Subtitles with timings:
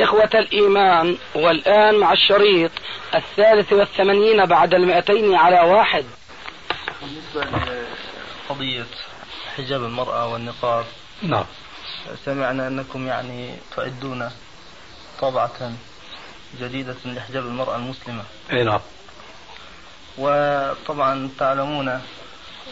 [0.00, 2.70] إخوة الإيمان والآن مع الشريط
[3.14, 6.04] الثالث والثمانين بعد المئتين على واحد.
[7.02, 7.58] بالنسبة
[8.48, 8.86] لقضية
[9.56, 10.84] حجاب المرأة والنقاب
[11.22, 11.44] نعم.
[12.24, 14.30] سمعنا أنكم يعني تعدون
[15.20, 15.72] طبعة
[16.60, 18.24] جديدة لحجاب المرأة المسلمة.
[18.52, 18.80] أي نعم.
[20.18, 21.88] وطبعا تعلمون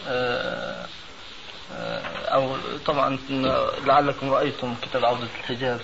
[0.07, 0.85] آه،
[1.75, 3.19] آه، أو طبعا
[3.85, 5.81] لعلكم رأيتم كتاب عودة الحجاب.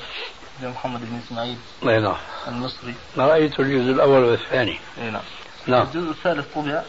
[0.62, 2.18] لمحمد بن إسماعيل اي نعم.
[2.48, 2.96] المصري.
[3.18, 4.80] رأيت الجزء الأول والثاني.
[5.02, 5.22] اي نعم.
[5.68, 5.88] نعم.
[5.88, 6.84] الجزء الثالث طبع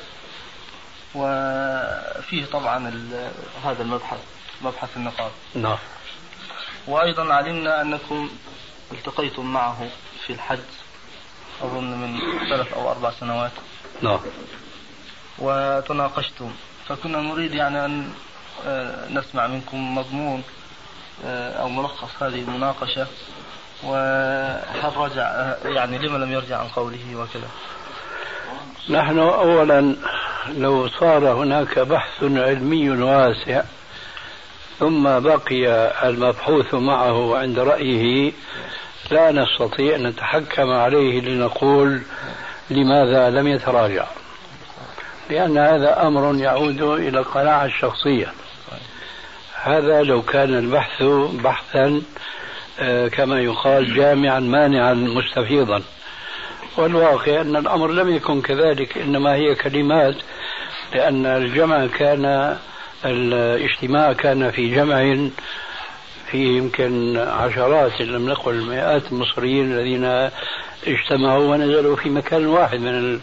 [1.14, 2.92] وفيه طبعا
[3.64, 4.18] هذا المبحث
[4.62, 5.78] مبحث النقاب نعم.
[6.86, 8.30] وأيضا علمنا أنكم
[8.92, 9.88] التقيتم معه
[10.26, 10.58] في الحج
[11.62, 12.18] أظن من
[12.48, 13.52] ثلاث أو أربع سنوات.
[14.02, 14.20] نعم.
[15.38, 16.50] وتناقشتم.
[16.88, 18.12] فكنا نريد يعني أن
[18.66, 20.42] آه، نسمع منكم مضمون
[21.24, 23.06] آه، أو ملخص هذه المناقشة.
[23.84, 27.48] وهل رجع يعني لما لم يرجع عن قوله وكذا؟
[28.90, 29.96] نحن أولا
[30.48, 33.62] لو صار هناك بحث علمي واسع
[34.78, 38.32] ثم بقي المبحوث معه عند رأيه
[39.10, 42.02] لا نستطيع أن نتحكم عليه لنقول
[42.70, 44.06] لماذا لم يتراجع.
[45.30, 48.32] لأن هذا أمر يعود إلى القناعة الشخصية.
[49.62, 51.02] هذا لو كان البحث
[51.42, 52.02] بحثا
[53.12, 55.82] كما يقال جامعا مانعا مستفيضا.
[56.76, 60.14] والواقع أن الأمر لم يكن كذلك إنما هي كلمات
[60.94, 62.56] لأن الجمع كان
[63.04, 65.28] الاجتماع كان في جمع
[66.30, 70.30] فيه يمكن عشرات إن لم نقل مئات المصريين الذين
[70.86, 73.20] اجتمعوا ونزلوا في مكان واحد من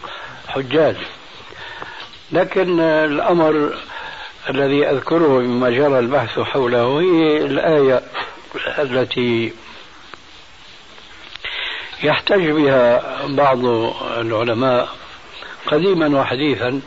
[0.47, 0.96] الحجاج.
[2.31, 3.73] لكن الأمر
[4.50, 8.01] الذي أذكره مما جرى البحث حوله هي الآية
[8.80, 9.53] التي
[12.03, 13.66] يحتج بها بعض
[14.18, 14.90] العلماء
[15.68, 16.81] قديما وحديثا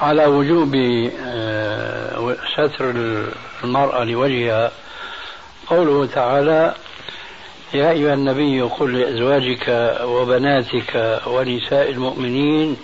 [0.00, 0.74] على وجوب
[1.20, 2.90] آه، ستر
[3.64, 4.72] المرأة لوجهها.
[5.66, 6.74] قوله تعالى
[7.74, 12.76] يا أيها النبي قل لأزواجك وبناتك ونساء المؤمنين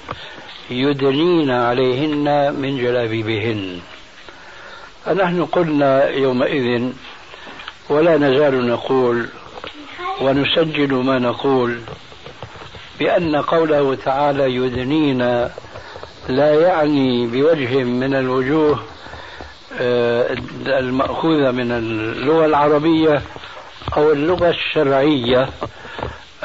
[0.71, 3.81] يدنين عليهن من جلابيبهن.
[5.05, 6.91] فنحن قلنا يومئذ
[7.89, 9.27] ولا نزال نقول
[10.21, 11.81] ونسجل ما نقول
[12.99, 15.19] بأن قوله تعالى يدنين
[16.29, 18.81] لا يعني بوجه من الوجوه
[19.81, 23.23] آه، المأخوذة من اللغة العربية
[23.97, 25.49] أو اللغة الشرعية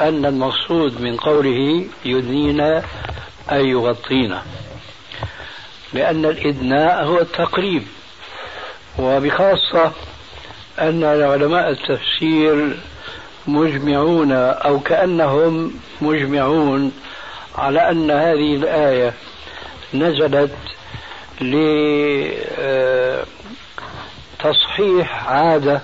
[0.00, 2.60] أن المقصود من قوله يدنين
[3.52, 4.38] أي يغطين
[5.92, 7.82] لأن الإدناء هو التقريب.
[8.98, 9.92] وبخاصة
[10.80, 12.76] أن علماء التفسير
[13.46, 16.92] مجمعون أو كأنهم مجمعون
[17.58, 19.12] على أن هذه الآية
[19.94, 20.54] نزلت
[24.40, 25.80] لتصحيح عادة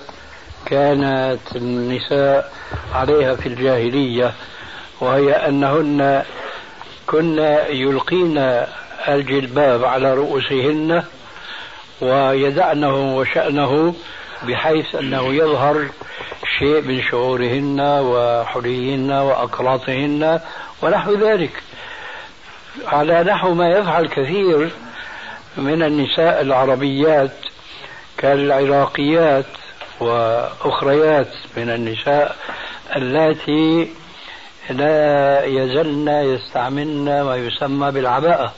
[0.65, 2.51] كانت النساء
[2.93, 4.33] عليها في الجاهلية
[5.01, 6.23] وهي أنهن
[7.07, 7.37] كن
[7.69, 8.37] يلقين
[9.07, 11.03] الجلباب على رؤوسهن
[12.01, 13.95] ويدعنه وشأنه
[14.43, 15.87] بحيث أنه يظهر
[16.59, 20.39] شيء من شعورهن وحليهن وأقراطهن
[20.81, 21.63] ونحو ذلك.
[22.87, 24.69] على نحو ما يفعل كثير
[25.57, 27.31] من النساء العربيات
[28.17, 29.45] كالعراقيات
[29.99, 32.35] وأخريات من النساء
[32.95, 33.89] اللاتي
[34.69, 38.53] لا يزلن يستعملن ما يسمى بالعباءة.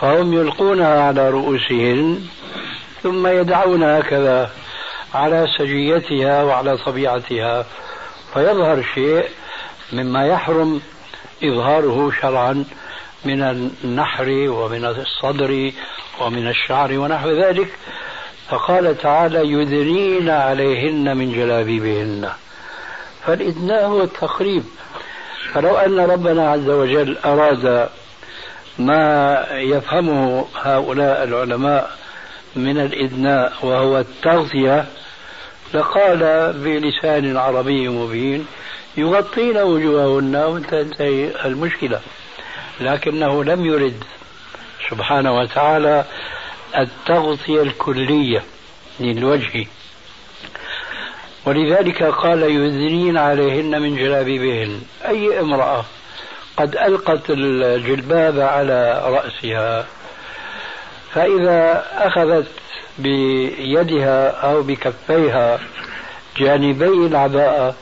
[0.00, 2.28] فهم يلقونها على رؤوسهن
[3.02, 4.50] ثم يدعونها هكذا
[5.14, 7.66] على سجيتها وعلى طبيعتها.
[8.34, 9.24] فيظهر شيء
[9.92, 10.80] مما يحرم
[11.44, 12.64] إظهاره شرعا
[13.24, 15.72] من النحر ومن الصدر
[16.20, 17.68] ومن الشعر ونحو ذلك.
[18.50, 22.30] فقال تعالى يدنين عليهن من جلابيبهن.
[23.26, 24.64] فالإدناء هو التقريب
[25.52, 27.88] فلو أن ربنا عز وجل أراد
[28.78, 31.90] ما يفهمه هؤلاء العلماء
[32.56, 34.86] من الإدناء وهو التغطية
[35.74, 38.46] لقال بلسان عربي مبين
[38.96, 42.00] يغطين وجوههن وتنتهي المشكلة
[42.80, 44.04] لكنه لم يرد.
[44.90, 46.04] سبحانه وتعالى
[46.78, 48.42] التغطية الكلية
[49.00, 49.66] للوجه.
[51.46, 54.80] ولذلك قال يذنين عليهن من جلابيبهن.
[55.08, 55.84] أي امرأة
[56.56, 59.86] قد ألقت الجلباب على رأسها
[61.14, 62.46] فإذا أخذت
[62.98, 65.60] بيدها أو بكفيها
[66.36, 67.74] جانبي العباءة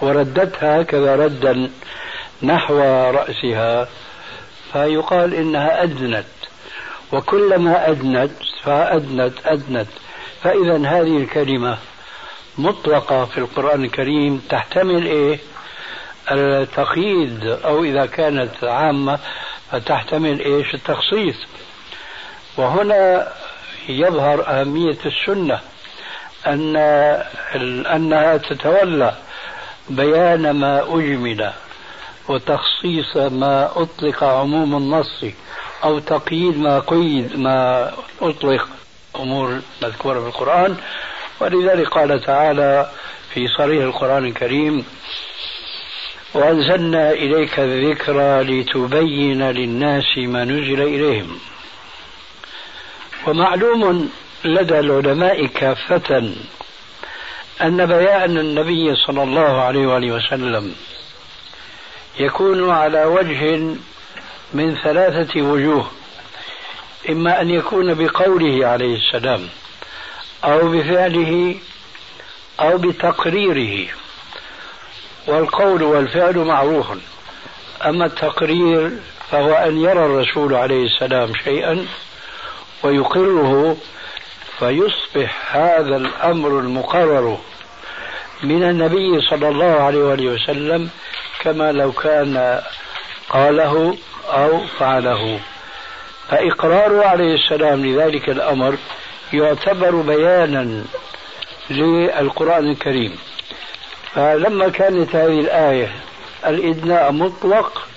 [0.00, 1.70] وردتها هكذا ردا
[2.42, 2.78] نحو
[3.10, 3.88] رأسها
[4.72, 6.24] فيقال إنها أدنت.
[7.12, 8.32] وكلما أدنت
[8.62, 9.88] فأدنت أدنت.
[10.42, 11.78] فإذا هذه الكلمة
[12.58, 15.38] مطلقة في القرآن الكريم تحتمل إيه؟
[16.30, 19.18] التقييد أو إذا كانت عامة
[19.72, 21.36] فتحتمل إيش؟ التخصيص.
[22.56, 23.32] وهنا
[23.88, 25.60] يظهر أهمية السنة
[26.46, 26.76] أن
[27.86, 29.14] أنها تتولى
[29.90, 31.52] بيان ما أجمل
[32.28, 35.24] وتخصيص ما أطلق عموم النص
[35.84, 37.90] أو تقييد ما قيد ما
[38.20, 38.68] أطلق
[39.16, 40.76] أمور مذكورة في القرآن.
[41.40, 42.90] ولذلك قال تعالى
[43.34, 44.84] في صريح القرآن الكريم
[46.34, 51.38] وأنزلنا إليك الذكرى لتبين للناس ما نزل إليهم.
[53.26, 54.10] ومعلوم
[54.44, 56.32] لدى العلماء كافة
[57.62, 60.74] أن بيان النبي صلى الله عليه وآله وسلم
[62.18, 63.56] يكون على وجه
[64.52, 65.90] من ثلاثة وجوه
[67.10, 69.48] إما أن يكون بقوله عليه السلام
[70.44, 71.56] أو بفعله
[72.60, 73.88] أو بتقريره
[75.26, 76.86] والقول والفعل معروف
[77.84, 78.90] أما التقرير
[79.30, 81.86] فهو أن يرى الرسول عليه السلام شيئا
[82.82, 83.76] ويقره
[84.58, 87.38] فيصبح هذا الأمر المقرر
[88.42, 90.90] من النبي صلى الله عليه وآله وسلم
[91.40, 92.62] كما لو كان
[93.28, 93.96] قاله
[94.28, 95.40] أو فعله.
[96.28, 98.76] فإقراره عليه السلام لذلك الأمر
[99.32, 100.84] يعتبر بيانا
[101.70, 103.18] للقرآن الكريم.
[104.14, 105.92] فلما كانت هذه الآية
[106.46, 107.88] الإدناء مطلق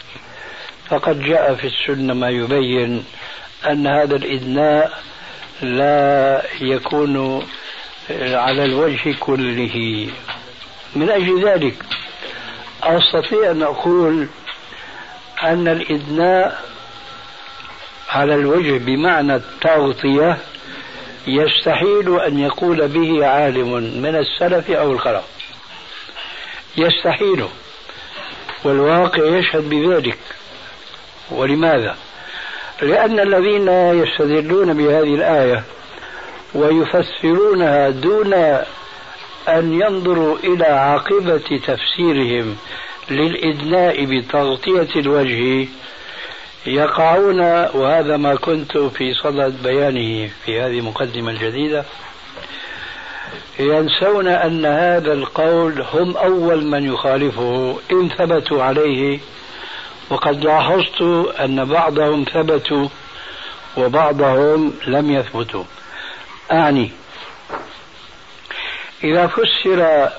[0.89, 3.05] فقد جاء في السنة ما يبين
[3.71, 5.03] أن هذا الإدناء
[5.61, 7.45] لا يكون
[8.09, 10.07] على الوجه كله.
[10.95, 11.75] من أجل ذلك
[12.83, 14.27] أستطيع أن أقول
[15.43, 16.65] أن الإدناء
[18.09, 20.37] على الوجه بمعنى التغطية
[21.27, 25.23] يستحيل أن يقول به عالم من السلف أو الخلف
[26.77, 27.45] يستحيل
[28.63, 30.17] والواقع يشهد بذلك.
[31.31, 31.95] ولماذا؟
[32.81, 33.67] لأن الذين
[34.03, 35.63] يستدلون بهذه الآية
[36.55, 38.33] ويفسرونها دون
[39.47, 42.55] أن ينظروا إلى عاقبة تفسيرهم
[43.11, 45.67] للإدناء بتغطية الوجه
[46.65, 47.39] يقعون
[47.73, 51.85] وهذا ما كنت في صدد بيانه في هذه المقدمة الجديدة
[53.59, 59.19] ينسون أن هذا القول هم أول من يخالفه إن ثبتوا عليه
[60.09, 61.01] وقد لاحظت
[61.39, 62.87] أن بعضهم ثبتوا
[63.77, 65.63] وبعضهم لم يثبتوا.
[66.51, 66.91] أعني
[69.03, 70.09] إذا فسر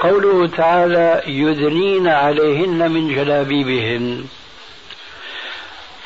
[0.00, 4.24] قوله تعالى يدنين عليهن من جلابيبهن.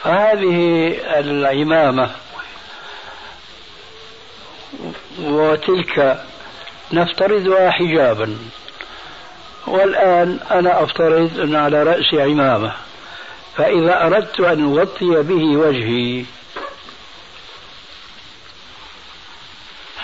[0.03, 2.11] فهذه العمامة
[5.21, 6.25] وتلك
[6.93, 8.39] نفترضها حجابا.
[9.67, 12.86] والآن أنا أفترض أن على رأسي عمامة.
[13.57, 16.25] فإذا أردت أن أغطي به وجهي.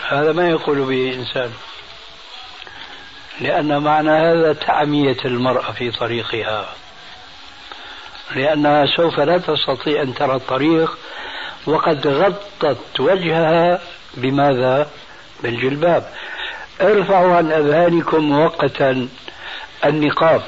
[0.08, 1.50] هذا ما يقول به إنسان
[3.40, 6.74] لأن معنى هذا تعمية المرأة في طريقها.
[8.34, 10.98] لأنها سوف لا تستطيع أن ترى الطريق.
[11.66, 13.80] وقد غطت وجهها.
[14.14, 14.90] بماذا؟
[15.42, 16.12] بالجلباب.
[16.80, 19.08] ارفعوا عن أذهانكم مؤقتا
[19.84, 20.42] النقاب.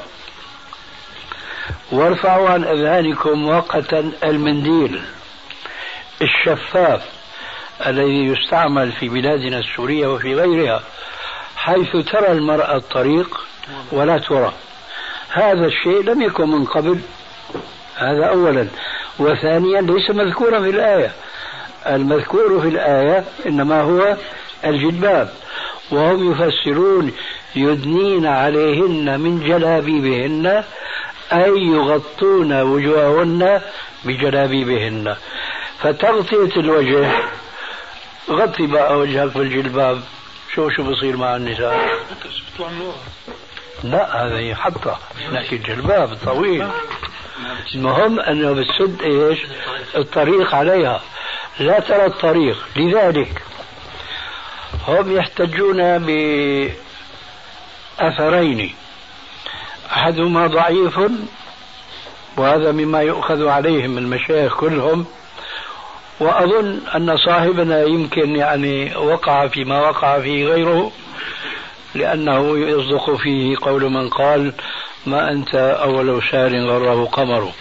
[1.93, 5.01] وارفعوا عن أذهانكم مؤقتا المنديل.
[6.23, 7.03] الشفاف
[7.87, 10.83] الذي يستعمل في بلادنا السورية وفي غيرها
[11.57, 13.41] حيث ترى المرأة الطريق
[13.93, 14.53] ولا ترى.
[15.31, 17.01] هذا الشيء لم يكن من قبل.
[17.97, 18.69] هذا أولا.
[19.19, 21.13] وثانيا ليس مذكورا في الآية.
[21.87, 24.17] المذكور في الآية إنما هو
[24.65, 25.35] الجلباب.
[25.91, 27.13] وهم يفسرون
[27.57, 30.65] يدنين عليهن من جلابيبهن
[31.35, 33.61] أي يغطون وجوههن
[34.05, 35.17] بجلابيبهن.
[35.81, 37.13] فتغطية الوجه
[38.31, 40.01] غطي بقى وجهك بالجلباب
[40.55, 41.89] شو شو بصير مع النساء؟
[43.85, 44.99] لا هذه حطة.
[45.33, 46.69] لكن جلباب طويل.
[47.75, 49.39] المهم أنه بتسد إيش؟
[49.97, 51.01] الطريق عليها.
[51.59, 52.57] لا ترى الطريق.
[52.77, 53.43] لذلك
[54.89, 55.99] هم يحتجون
[57.99, 58.75] بأثرين.
[59.95, 61.01] أحدهما ضعيف
[62.37, 65.07] وهذا مما يؤخذ عليهم من المشايخ كلهم
[66.21, 70.93] وأظن أن صاحبنا يمكن يعني وقع فيما وقع فيه غيره
[71.95, 74.53] لأنه يصدق فيه قول من قال
[75.07, 77.53] ما أنت أول شار غره قمر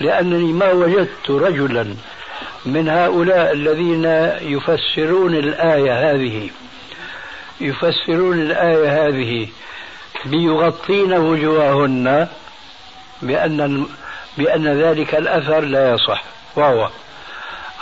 [0.00, 1.94] لأنني ما وجدت رجلا
[2.66, 4.04] من هؤلاء الذين
[4.52, 6.50] يفسرون الآية هذه
[7.60, 9.48] يفسرون الآية هذه
[10.24, 12.28] بيغطين وجوههن
[13.22, 13.86] بأن
[14.38, 16.24] بأن ذلك الأثر لا يصح.
[16.56, 16.88] وهو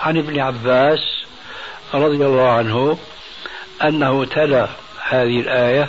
[0.03, 0.99] عن ابن عباس
[1.95, 2.99] رضي الله عنه
[3.85, 4.69] أنه تلا
[5.09, 5.89] هذه الآية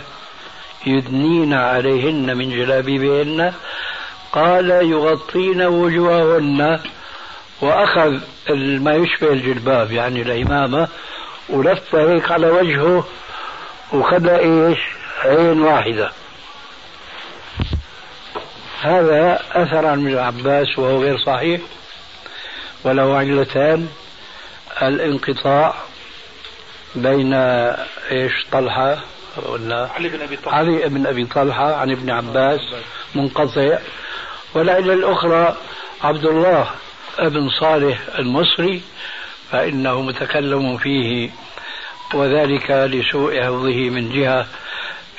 [0.86, 3.52] يدنين عليهن من جلابيبهن
[4.32, 6.80] قال يغطين وجوههن.
[7.60, 8.18] وأخذ
[8.56, 10.88] ما يشبه الجلباب يعني العمامة
[11.48, 13.06] ولف هيك على وجهه
[13.92, 14.78] وخذ إيش؟
[15.24, 16.10] عين واحدة.
[18.80, 21.60] هذا أثر عن ابن عباس وهو غير صحيح
[22.84, 23.88] وله علتان
[24.82, 25.74] الانقطاع
[26.94, 27.34] بين
[28.10, 28.98] إيش طلحة
[29.36, 30.56] ولا؟ علي بن أبي طلحة.
[30.56, 32.60] علي بن أبي طلحة عن ابن عباس
[33.14, 33.78] منقطع.
[34.54, 35.56] والعلة الأخرى
[36.02, 36.70] عبد الله
[37.18, 38.82] بن صالح المصري
[39.50, 41.30] فإنه متكلم فيه
[42.14, 44.46] وذلك لسوء حفظه من جهة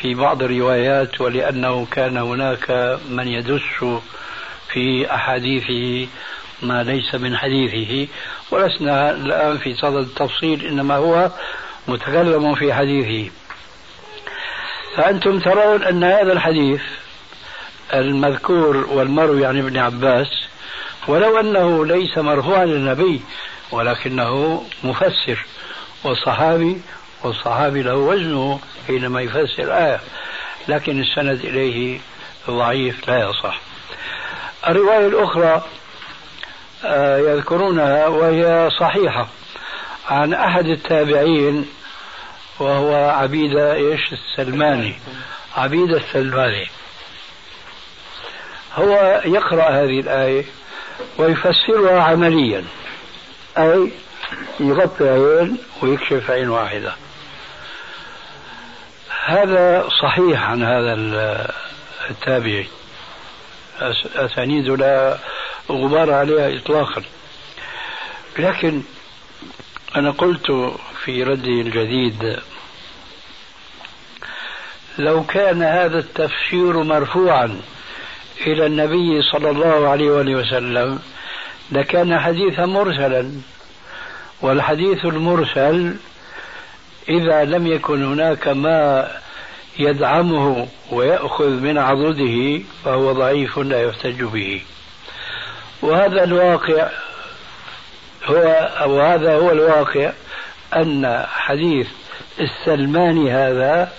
[0.01, 3.83] في بعض الروايات ولأنه كان هناك من يدس
[4.73, 6.07] في أحاديثه
[6.61, 8.07] ما ليس من حديثه
[8.51, 11.31] ولسنا الآن في صدد التفصيل إنما هو
[11.87, 13.31] متكلم في حديثه.
[14.95, 16.81] فأنتم ترون أن هذا الحديث
[17.93, 20.27] المذكور والمروي عن ابن عباس
[21.07, 23.21] ولو أنه ليس مرفوعا للنبي
[23.71, 25.45] ولكنه مفسر
[26.03, 26.81] والصحابي
[27.23, 29.99] والصحابي له وزنه حينما يفسر آية
[30.67, 31.99] لكن السند إليه
[32.49, 33.59] ضعيف لا يصح.
[34.67, 35.63] الرواية الأخرى
[36.85, 39.27] آه، يذكرونها وهي صحيحة
[40.09, 41.65] عن أحد التابعين
[42.59, 44.95] وهو عبيدة إيش؟ السلماني.
[45.57, 46.67] عبيدة السلماني.
[48.75, 50.45] هو يقرأ هذه الآية
[51.17, 52.63] ويفسرها عمليا
[53.57, 53.91] أي
[54.59, 56.95] يغطي عين ويكشف عين واحدة.
[59.25, 60.93] هذا صحيح عن هذا
[62.09, 62.67] التابعي.
[64.15, 65.17] أسانيد لا
[65.71, 67.03] غبار عليها إطلاقا.
[68.39, 68.81] لكن
[69.95, 70.51] أنا قلت
[71.03, 72.39] في ردي الجديد
[74.97, 77.61] لو كان هذا التفسير مرفوعا
[78.47, 80.99] إلى النبي صلى الله عليه وآله وسلم
[81.71, 83.31] لكان حديثا مرسلا
[84.41, 85.95] والحديث المرسل
[87.09, 89.11] إذا لم يكن هناك ما
[89.79, 94.61] يدعمه ويأخذ من عضده فهو ضعيف لا يحتج به.
[95.81, 96.89] وهذا الواقع
[98.25, 98.37] هو
[98.81, 100.11] أو هذا هو الواقع
[100.75, 101.87] أن حديث
[102.39, 103.91] السلماني هذا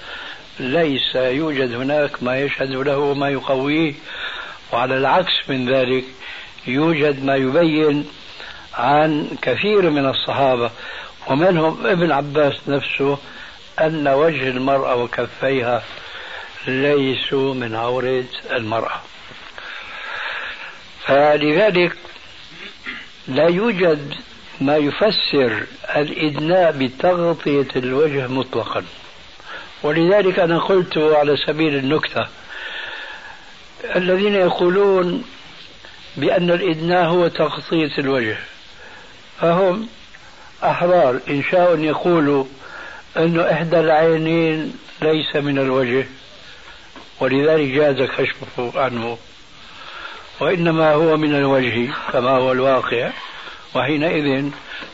[0.60, 3.94] ليس يوجد هناك ما يشهد له وما يقويه
[4.72, 6.04] وعلى العكس من ذلك
[6.66, 8.06] يوجد ما يبين
[8.74, 10.70] عن كثير من الصحابة
[11.26, 13.18] ومنهم ابن عباس نفسه
[13.80, 15.82] أن وجه المرأة وكفيها
[16.66, 19.00] ليسوا من عورة المرأة.
[21.06, 21.92] فلذلك
[23.28, 24.14] لا يوجد
[24.60, 28.84] ما يفسر الإدناء بتغطية الوجه مطلقا.
[29.82, 32.26] ولذلك أنا قلت على سبيل النكتة
[33.96, 35.24] الذين يقولون
[36.16, 38.36] بأن الإدناء هو تغطية الوجه
[39.40, 39.88] فهم
[40.64, 41.20] أحرار.
[41.30, 42.44] إن شاءوا يقولوا
[43.16, 46.06] أن إحدى العينين ليس من الوجه
[47.20, 49.18] ولذلك جاز كشفه عنه.
[50.40, 53.10] وإنما هو من الوجه كما هو الواقع.
[53.74, 54.44] وحينئذ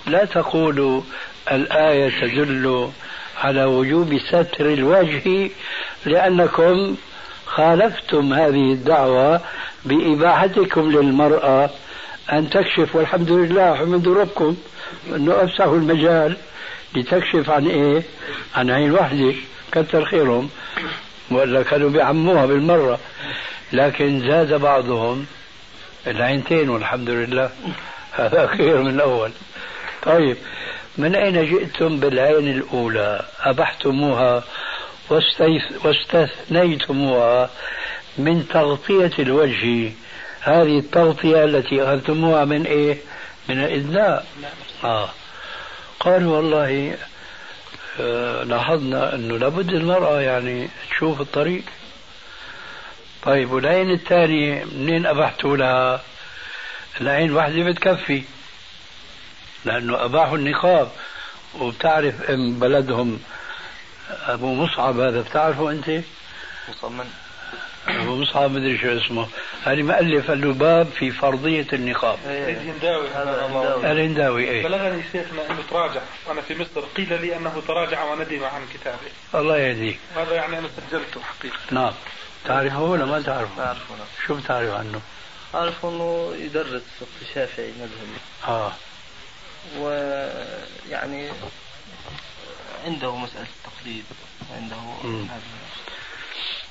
[0.06, 1.02] لا تقولوا
[1.52, 2.90] الآية تدل
[3.38, 5.50] على وجوب ستر الوجه
[6.06, 6.96] لأنكم
[7.46, 9.40] خالفتم هذه الدعوة
[9.84, 11.70] بإباحتكم للمرأة
[12.32, 12.96] أن تكشف.
[12.96, 14.56] والحمد لله حمد ربكم.
[15.16, 16.36] أنه أفسحوا المجال
[16.94, 18.02] لتكشف عن إيه؟
[18.54, 19.34] عن عين واحدة
[19.72, 20.50] كثر خيرهم
[21.30, 22.98] ولا كانوا بيعموها بالمرة.
[23.72, 25.26] لكن زاد بعضهم
[26.06, 27.50] العينتين والحمد لله.
[28.12, 29.30] هذا خير من الأول.
[30.02, 30.36] طيب
[30.98, 34.44] من أين جئتم بالعين الأولى؟ أبحتموها
[35.84, 37.50] واستثنيتموها
[38.18, 39.92] من تغطية الوجه.
[40.40, 42.96] هذه التغطية التي أخذتموها من إيه؟
[43.48, 44.26] من الإدناء
[44.84, 45.10] آه.
[46.00, 46.98] قالوا والله
[48.00, 51.62] آه لاحظنا أنه لابد المرأة يعني تشوف الطريق.
[53.22, 56.02] طيب والعين الثانية منين أبحتوا لها؟
[57.00, 58.22] العين واحدة بتكفي
[59.64, 60.90] لأنه أباحوا النقاب.
[61.60, 63.20] وبتعرف ام بلدهم
[64.10, 65.90] أبو مصعب هذا بتعرفه أنت؟
[66.68, 67.10] مصعب من؟
[67.88, 69.28] ابو مصعب مدري شو اسمه.
[69.64, 72.18] هذه مؤلف الباب في فرضية النقاب.
[72.26, 74.48] الهنداوي هذا الهنداوي.
[74.48, 74.62] إيه.
[74.62, 76.00] بلغني شيخنا أنه تراجع.
[76.26, 79.10] وأنا في مصر قيل لي أنه تراجع وندم عن كتابه.
[79.34, 79.98] الله يهديك.
[80.16, 81.58] هذا يعني أنا سجلته حقيقة.
[81.70, 81.92] نعم.
[82.44, 84.06] تعرفه ولا ما تعرفه؟ بعرفه نعم.
[84.26, 85.00] شو بتعرف عنه؟
[85.54, 88.18] أعرف أنه يدرس فقه الشافعي مذهبي.
[88.48, 88.72] آه.
[89.78, 91.28] ويعني
[92.84, 94.04] عنده مسألة التقليد.
[94.56, 94.76] عنده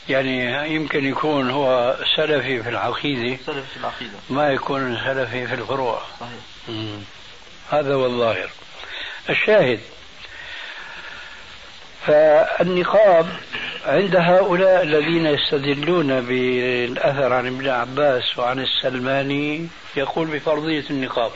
[0.09, 3.37] يعني يمكن يكون هو سلفي في العقيدة.
[3.45, 4.13] سلفي في العقيدة.
[4.29, 6.01] ما يكون سلفي في الفروع.
[6.19, 6.31] صحيح.
[6.67, 6.99] مم.
[7.71, 8.49] هذا هو الظاهر.
[9.29, 9.79] الشاهد
[12.05, 13.27] فالنقاب
[13.85, 21.31] عند هؤلاء الذين يستدلون بالأثر عن ابن عباس وعن السلماني يقول بفرضية النقاب.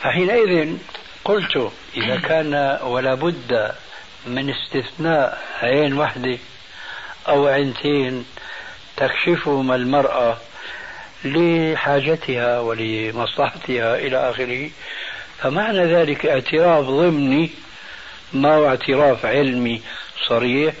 [0.00, 0.76] فحينئذ
[1.24, 3.74] قلت إذا كان ولا بد
[4.26, 6.38] من استثناء عين واحدة
[7.28, 8.26] أو عينتين
[8.96, 10.38] تكشفهما المرأة
[11.24, 14.70] لحاجتها ولمصلحتها إلى آخره.
[15.38, 17.50] فمعنى ذلك اعتراف ضمني
[18.32, 19.82] ما هو اعتراف علمي
[20.28, 20.74] صريح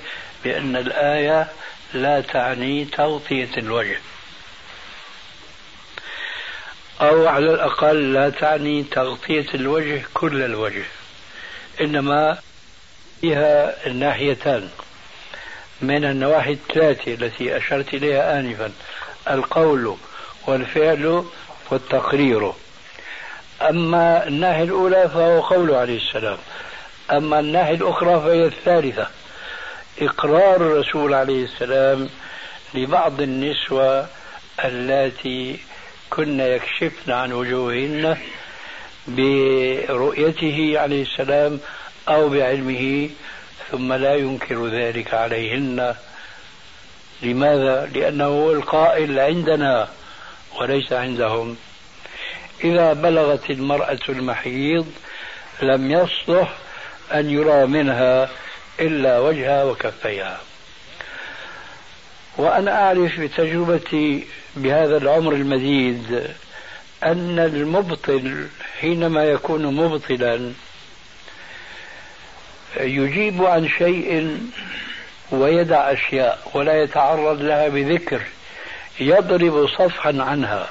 [0.44, 1.48] بأن الآية
[1.94, 3.98] لا تعني تغطية الوجه.
[7.00, 10.84] أو على الأقل لا تعني تغطية الوجه كل الوجه
[11.80, 12.38] إنما
[13.20, 14.68] فيها الناحيتان.
[15.80, 18.72] من النواحي الثلاثة التي أشرت إليها آنفا
[19.30, 19.96] القول
[20.46, 21.24] والفعل
[21.70, 22.52] والتقرير.
[23.62, 26.38] أما الناحية الأولى فهو قوله عليه السلام.
[27.10, 29.08] أما الناحية الأخرى فهي الثالثة.
[30.00, 32.08] إقرار الرسول عليه السلام
[32.74, 34.08] لبعض النسوة
[34.64, 35.58] اللاتي
[36.10, 38.16] كن يكشفن عن وجوههن
[39.08, 41.60] برؤيته عليه السلام
[42.08, 43.10] أو بعلمه
[43.70, 45.94] ثم لا ينكر ذلك عليهن.
[47.22, 49.88] لماذا؟ لأنه هو القائل عندنا
[50.60, 51.56] وليس عندهم.
[52.64, 54.86] إذا بلغت المرأة المحيض
[55.62, 56.56] لم يصلح
[57.14, 58.30] أن يرى منها
[58.80, 60.40] إلا وجهها وكفيها.
[62.36, 66.30] وأنا أعرف بتجربتي بهذا العمر المديد
[67.04, 68.48] أن المبطل
[68.80, 70.52] حينما يكون مبطلا
[72.80, 74.38] يجيب عن شيء
[75.30, 78.20] ويدع أشياء ولا يتعرض لها بذكر
[79.00, 80.68] يضرب صفحا عنها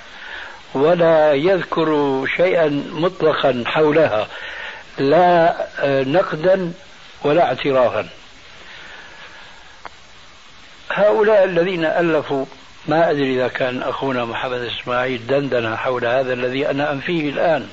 [0.74, 4.28] ولا يذكر شيئا مطلقا حولها
[4.98, 6.74] لا نقدا
[7.24, 8.08] ولا اعترافا.
[10.92, 12.46] هؤلاء الذين ألفوا
[12.88, 17.70] ما أدري إذا كان أخونا محمد إسماعيل دندن حول هذا الذي أنا أنفيه الآن.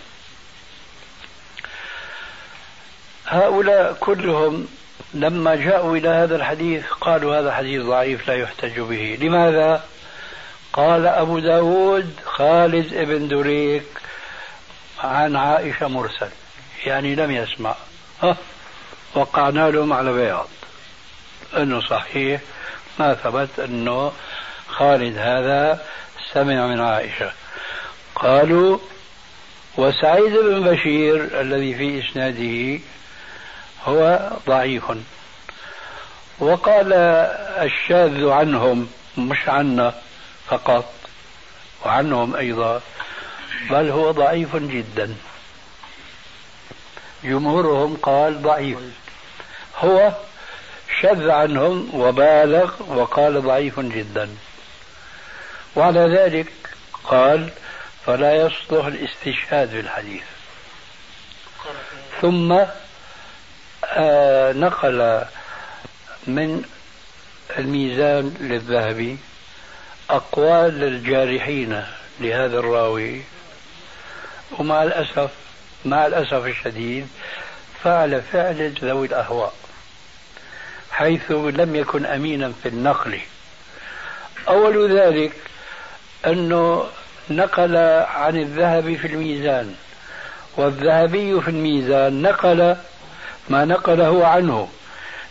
[3.27, 4.69] هؤلاء كلهم
[5.15, 9.19] لما جاءوا إلى هذا الحديث قالوا هذا حديث ضعيف لا يحتج به.
[9.21, 9.85] لماذا؟
[10.73, 13.85] قال أبو داود خالد ابن دريك
[15.01, 16.29] عن عائشة مرسل.
[16.87, 17.75] يعني لم يسمع.
[19.15, 20.49] وقعنا لهم على بياض.
[21.57, 22.41] إنه صحيح.
[22.99, 24.13] ما ثبت إنه
[24.69, 25.85] خالد هذا
[26.33, 27.33] سمع من عائشة.
[28.15, 28.79] قالوا
[29.77, 32.83] وسعيد بن بشير الذي في إسناده
[33.87, 34.85] هو ضعيف.
[36.39, 36.93] وقال
[37.63, 39.95] الشاذ عنهم مش عنا
[40.49, 40.93] فقط
[41.85, 42.81] وعنهم أيضا
[43.71, 45.15] بل هو ضعيف جدا.
[47.25, 48.79] جمهورهم قال ضعيف.
[49.79, 50.13] هو
[51.01, 54.37] شذ عنهم وبالغ وقال ضعيف جدا.
[55.77, 56.53] وعلى ذلك
[57.05, 57.51] قال
[58.07, 60.23] فلا يصلح الاستشهاد بالحديث
[62.21, 62.59] ثم
[64.53, 65.25] نقل
[66.27, 66.65] من
[67.59, 69.17] الميزان للذهبي
[70.11, 71.85] أقوال الجارحين
[72.21, 73.21] لهذا الراوي.
[74.59, 75.31] ومع الأسف
[75.85, 77.09] مع الأسف الشديد
[77.85, 79.55] فعل فعل ذوي الأهواء
[80.91, 83.21] حيث لم يكن أمينا في النقل.
[84.49, 85.33] أول ذلك
[86.27, 86.87] أنه
[87.31, 87.77] نقل
[88.07, 89.75] عن الذهب في الميزان
[90.57, 92.77] والذهبي في الميزان نقل
[93.49, 94.69] ما نقله عنه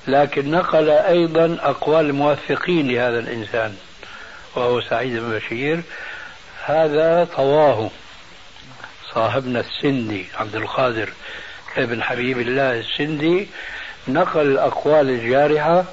[0.07, 3.75] لكن نقل أيضا أقوال الموثقين لهذا الإنسان
[4.55, 5.81] وهو سعيد بن بشير.
[6.65, 7.89] هذا طواه
[9.13, 11.09] صاحبنا السندي عبد القادر
[11.77, 13.47] ابن حبيب الله السندي
[14.07, 15.85] نقل الأقوال الجارحة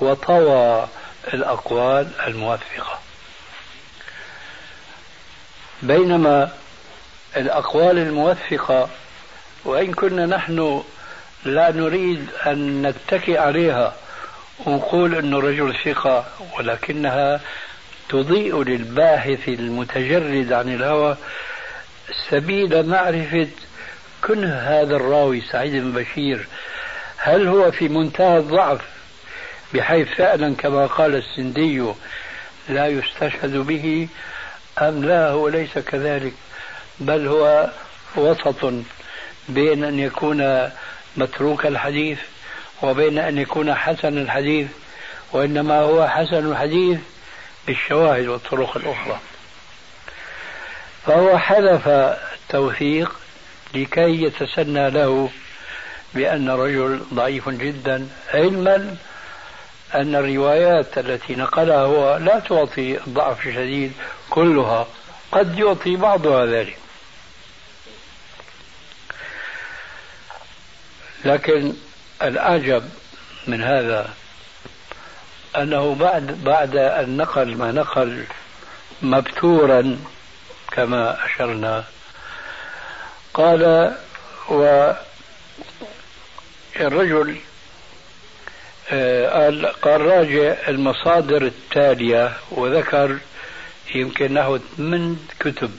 [0.00, 0.88] وطوى
[1.34, 2.98] الأقوال الموثقة.
[5.82, 6.52] بينما
[7.36, 8.88] الأقوال الموثقة
[9.64, 10.82] وإن كنا نحن
[11.44, 13.94] لا نريد أن نتكئ عليها
[14.66, 16.24] ونقول أنه رجل ثقة
[16.58, 17.40] ولكنها
[18.08, 21.16] تضيء للباحث المتجرد عن الهوى
[22.30, 23.48] سبيل معرفة
[24.24, 26.46] كنه هذا الراوي سعيد بن بشير.
[27.16, 28.80] هل هو في منتهى الضعف؟
[29.74, 31.84] بحيث فعلا كما قال السندي
[32.68, 34.08] لا يستشهد به
[34.78, 36.32] أم لا هو ليس كذلك
[37.00, 37.70] بل هو
[38.16, 38.72] وسط
[39.48, 40.70] بين أن يكون
[41.16, 42.18] متروك الحديث
[42.82, 44.68] وبين أن يكون حسن الحديث
[45.32, 46.98] وإنما هو حسن الحديث
[47.66, 49.20] بالشواهد والطرق الأخرى.
[51.06, 53.12] فهو حذف التوثيق
[53.74, 55.30] لكي يتسنى له
[56.14, 58.96] بأن رجل ضعيف جدا علما
[59.94, 63.92] أن الروايات التي نقلها هو لا تعطي الضعف الشديد
[64.30, 64.86] كلها
[65.32, 66.78] قد يعطي بعضها ذلك.
[71.28, 71.72] لكن
[72.22, 72.82] الأعجب
[73.46, 74.10] من هذا
[75.56, 78.24] أنه بعد بعد أن نقل ما نقل
[79.02, 79.98] مبتورا
[80.72, 81.84] كما أشرنا
[83.34, 83.94] قال
[86.78, 87.36] والرجل
[88.90, 93.18] آه، قال قال راجع المصادر التالية وذكر
[93.94, 95.70] يمكن نحو ثمان كتب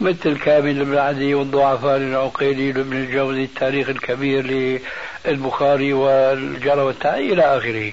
[0.00, 4.46] مثل كامل بن عدي والضعفاء للعقيلي لابن الجوزي التاريخ الكبير
[5.26, 7.92] للبخاري والجرى والتعي إلى آخره.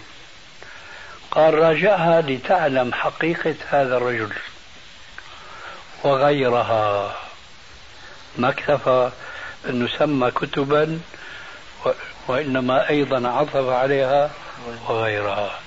[1.32, 4.30] قال راجعها لتعلم حقيقة هذا الرجل
[6.04, 7.15] وغيرها.
[8.38, 9.12] ما اكتفى
[9.70, 11.00] أن نسمى كتبا
[12.28, 14.32] وإنما أيضا عطف عليها
[14.88, 15.60] وغيرها.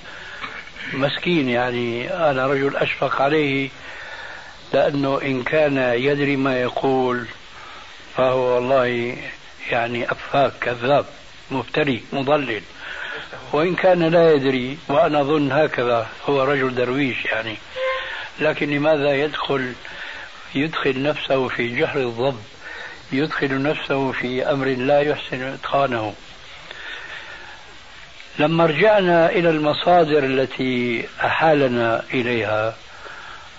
[0.93, 3.69] مسكين يعني أنا رجل أشفق عليه
[4.73, 7.25] لأنه إن كان يدري ما يقول
[8.17, 9.17] فهو والله
[9.69, 11.05] يعني أفاك كذاب
[11.51, 12.61] مفتري مضلل.
[13.53, 17.55] وإن كان لا يدري وأنا أظن هكذا هو رجل درويش يعني.
[18.39, 19.73] لكن لماذا يدخل
[20.55, 22.39] يدخل نفسه في جهر الضب
[23.11, 26.13] يدخل نفسه في أمر لا يحسن إتقانه؟
[28.39, 32.75] لما رجعنا إلى المصادر التي أحالنا إليها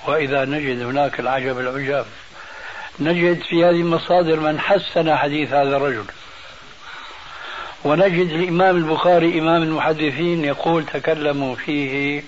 [0.06, 2.06] وإذا نجد هناك العجب العجاب
[3.00, 6.04] نجد في هذه المصادر من حسن حديث هذا الرجل.
[7.84, 12.22] ونجد الإمام البخاري إمام المحدثين يقول تكلموا فيه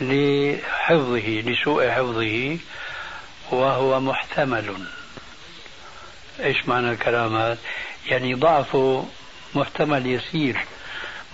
[0.00, 2.58] لحفظه لسوء حفظه
[3.50, 4.74] وهو محتمل.
[6.40, 7.58] إيش معنى الكلام هذا؟
[8.06, 9.06] يعني ضعفه
[9.54, 10.58] محتمل يسير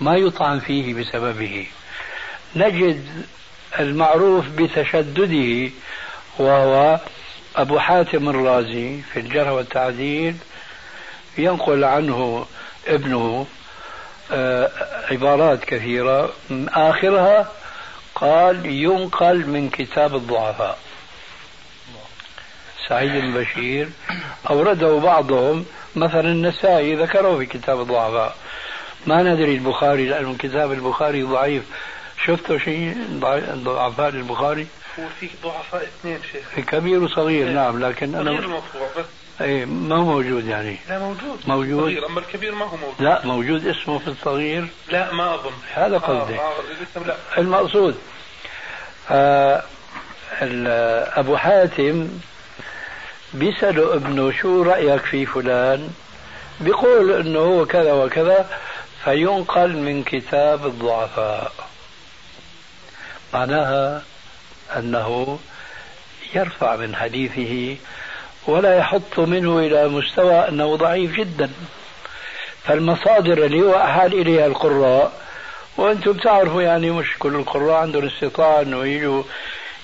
[0.00, 1.66] ما يطعن فيه بسببه.
[2.56, 3.26] نجد
[3.78, 5.70] المعروف بتشدده
[6.38, 7.00] وهو
[7.56, 10.36] أبو حاتم الرازي في الجرح والتعديل
[11.38, 12.46] ينقل عنه
[12.86, 13.46] ابنه
[14.32, 14.70] آه،
[15.10, 16.32] عبارات كثيرة.
[16.68, 17.48] آخرها
[18.14, 20.78] قال ينقل من كتاب الضعفاء.
[22.88, 23.88] سعيد بن بشير.
[24.50, 25.64] أورده بعضهم
[25.96, 28.36] مثلا النسائي ذكره في كتاب الضعفاء.
[29.06, 31.62] ما ندري البخاري لأنه كتاب البخاري ضعيف.
[32.26, 32.96] شفتوا شيء؟
[33.64, 34.66] ضعفاء البخاري؟
[34.98, 36.64] هو في ضعفاء اثنين شيخ.
[36.66, 37.54] كبير وصغير إيه.
[37.54, 39.04] نعم لكن أنا غير مطبوع بس
[39.40, 41.40] إيه ما هو موجود يعني؟ لا موجود.
[41.46, 42.94] موجود؟ صغير أما الكبير ما هو موجود.
[42.98, 45.52] لا موجود اسمه في الصغير؟ لا ما أظن.
[45.74, 46.34] هذا قصدي.
[46.34, 46.52] آه
[46.96, 47.16] آه لا.
[47.38, 47.98] المقصود
[49.10, 49.62] آه
[51.20, 52.08] أبو حاتم
[53.34, 55.90] بيسأله ابنه شو رأيك في فلان؟
[56.60, 58.50] بيقول إنه هو كذا وكذا
[59.04, 61.52] فينقل من كتاب الضعفاء.
[63.34, 64.02] معناها
[64.76, 65.38] أنه
[66.34, 67.76] يرفع من حديثه
[68.46, 71.50] ولا يحط منه إلى مستوى أنه ضعيف جدا.
[72.64, 75.12] فالمصادر اللي هو أحال إليها القراء
[75.76, 79.22] وأنتم بتعرفوا يعني مش كل القراء عندهم استطاعة إنه يجوا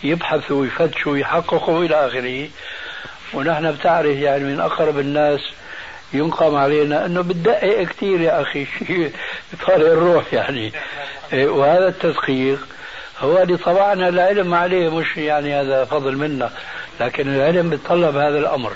[0.05, 2.49] يبحثوا ويفتشوا ويحققوا إلى آخره.
[3.35, 5.41] ونحن بتعرف يعني من أقرب الناس
[6.13, 9.13] ينقم علينا إنه بتدقق كثير يا أخي شيء
[9.67, 10.73] طالع الروح يعني.
[11.33, 12.67] إيه، وهذا التدقيق
[13.21, 16.51] هو اللي طبعنا العلم عليه مش يعني هذا فضل منا
[17.01, 18.73] لكن العلم بيتطلب هذا الأمر.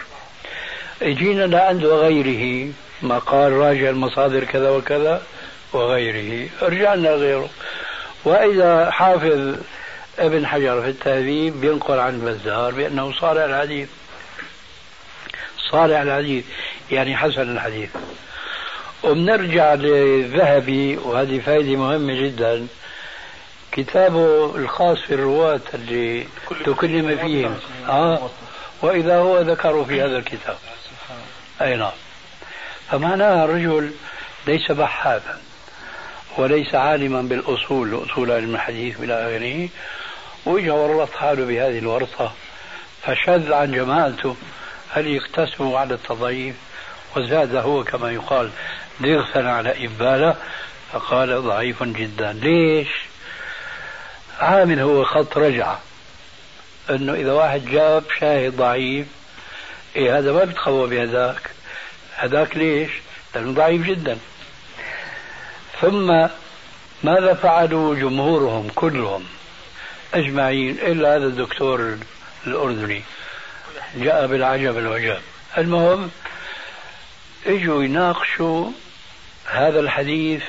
[1.03, 2.73] اجينا لعنده غيره
[3.03, 5.23] ما قال راجع المصادر كذا وكذا
[5.73, 7.49] وغيره رجعنا غيره.
[8.25, 9.57] وإذا حافظ
[10.19, 13.89] ابن حجر في التهذيب بينقل عن البزار بأنه صارع الحديث.
[15.71, 16.45] صارع الحديث
[16.91, 17.91] يعني حسن الحديث.
[19.05, 22.67] وبنرجع للذهبي وهذه فائدة مهمة جدا.
[23.73, 26.27] كتابه الخاص في الرواة اللي
[26.65, 28.31] تكلم فيهم آه.
[28.83, 30.57] وإذا هو ذكروا في هذا الكتاب.
[31.63, 31.93] أي نعم.
[32.91, 33.93] فمعناها الرجل
[34.47, 35.41] ليس بحاثا
[36.39, 39.69] وليس عالما بالأصول أصول علم الحديث إلى آخره
[40.45, 42.33] وإجا ورط حاله بهذه الورطة.
[43.03, 44.37] فشذ عن جماعته
[44.91, 46.55] هل يقتسموا على التضعيف
[47.17, 48.51] وزاد هو كما يقال
[49.03, 50.37] ضغثا على إبالة.
[50.93, 52.33] فقال ضعيف جدا.
[52.33, 53.10] ليش؟
[54.41, 55.81] عامل هو خط رجعة
[56.91, 59.07] إنه إذا واحد جاب شاهد ضعيف
[59.97, 61.51] إيه هذا ما بيتقوى بهذاك.
[62.17, 62.91] هذاك ليش؟
[63.35, 64.19] لأنه ضعيف جدا.
[65.81, 66.27] ثم
[67.03, 69.25] ماذا فعلوا جمهورهم كلهم؟
[70.15, 71.99] أجمعين إلا هذا الدكتور
[72.47, 73.03] الأردني.
[73.97, 75.21] جاء بالعجب العجاب
[75.59, 76.11] المهم
[77.47, 78.71] إجوا يناقشوا
[79.47, 80.43] هذا الحديث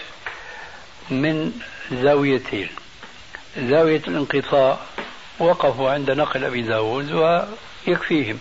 [1.09, 1.51] من
[1.91, 2.69] زاويتين.
[3.57, 4.77] زاوية الانقطاع
[5.39, 8.39] وقفوا عند نقل أبي داود ويكفيهم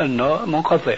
[0.00, 0.94] أنه منقطع.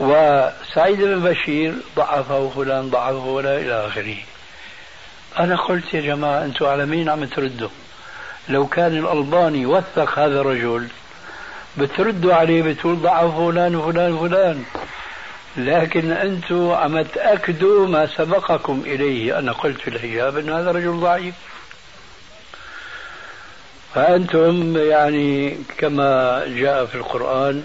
[0.00, 4.16] وسعيد بن بشير ضعفه فلان ضعفه ولا إلى آخره.
[5.38, 7.68] أنا قلت يا جماعة أنتم على مين عم تردوا؟
[8.48, 10.88] لو كان الألباني وثق هذا الرجل
[11.78, 14.64] بتردوا عليه بتقول ضعف فلان وفلان وفلان
[15.56, 21.34] لكن أنتم عم تأكدوا ما سبقكم إليه أنا قلت في الحجاب أن هذا رجل ضعيف.
[23.94, 27.62] فأنتم يعني كما جاء في القرآن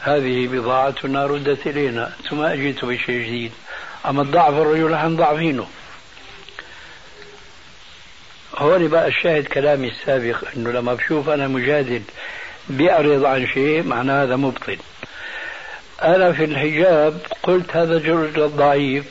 [0.00, 3.52] هذه بضاعتنا ردت إلينا ثم أجيت بشيء جديد.
[4.06, 5.66] أما الضعف الرجل نحن ضعفينه.
[8.58, 12.02] هون بقى الشاهد كلامي السابق إنه لما بشوف أنا مجادل
[12.68, 14.78] بيعرض عن شيء معناه هذا مبطل.
[16.02, 19.04] أنا في الحجاب قلت هذا جرج ضعيف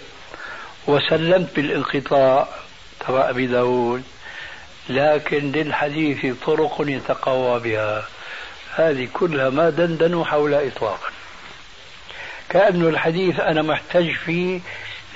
[0.88, 2.48] وسلمت بالانقطاع
[3.00, 4.04] تبع أبي داود
[4.90, 8.04] لكن للحديث طرق يتقوى بها.
[8.76, 11.10] هذه كلها ما دندنوا حول إطلاقا.
[12.50, 14.60] كأنه الحديث أنا محتج فيه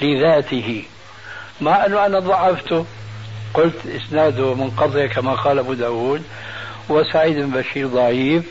[0.02, 0.84] لذاته.
[1.62, 2.86] مع أنه أنا ضعفته.
[3.54, 6.24] قلت إسناده منقطع كما قال أبو داود.
[6.90, 8.44] وسعيد بن بشير ضعيف.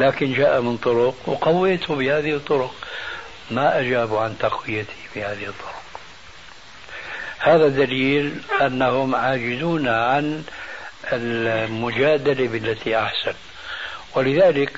[0.00, 2.74] لكن جاء من طرق وقويته بهذه الطرق.
[3.50, 5.82] ما أجابوا عن تقويته بهذه الطرق.
[7.38, 10.42] هذا دليل أنهم عاجزون عن
[11.12, 13.34] المجادلة بالتي أحسن.
[14.14, 14.72] ولذلك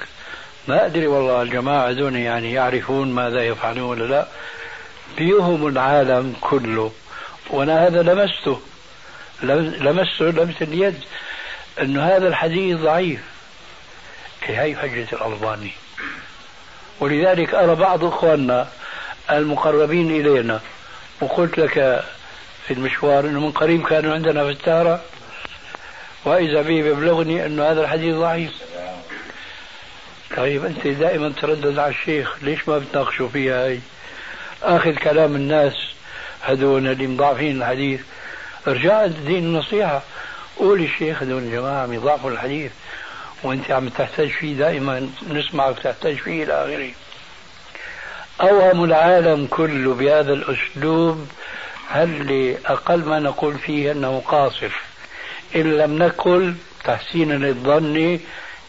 [0.69, 4.27] ما أدري والله الجماعة دون يعني يعرفون ماذا يفعلون ولا لا.
[5.17, 6.93] بيهم العالم كله.
[7.51, 8.61] وأنا هذا لمسته.
[9.43, 11.01] لمسته لمس اليد.
[11.81, 13.30] أنه هذا الحديث ضعيف.
[14.43, 15.73] هي حجة الألباني
[17.01, 18.69] ولذلك أرى بعض إخواننا
[19.31, 20.61] المقربين إلينا
[21.21, 22.05] وقلت لك
[22.67, 25.03] في المشوار أنه من قريب كانوا عندنا في التارة
[26.25, 28.53] وإذا به يبلغني أنه هذا الحديث ضعيف.
[30.37, 33.81] طيب أنت دائما تردد على الشيخ ليش ما بتناقشوا فيها هاي؟
[34.63, 35.75] آخذ كلام الناس
[36.41, 38.01] هذول اللي مضاعفين الحديث.
[38.69, 40.03] ارجع الدين النصيحة.
[40.57, 42.73] قول الشيخ هذول الجماعة عم الحديث.
[43.43, 46.91] وانت عم تحتاج فيه دائما نسمعك تحتاج فيه إلى اخره
[48.41, 51.29] أوهم العالم كله بهذا الأسلوب؟
[51.89, 54.71] هل أقل ما نقول فيه أنه قاصر
[55.57, 58.21] إن لم نقل تحسينا للظن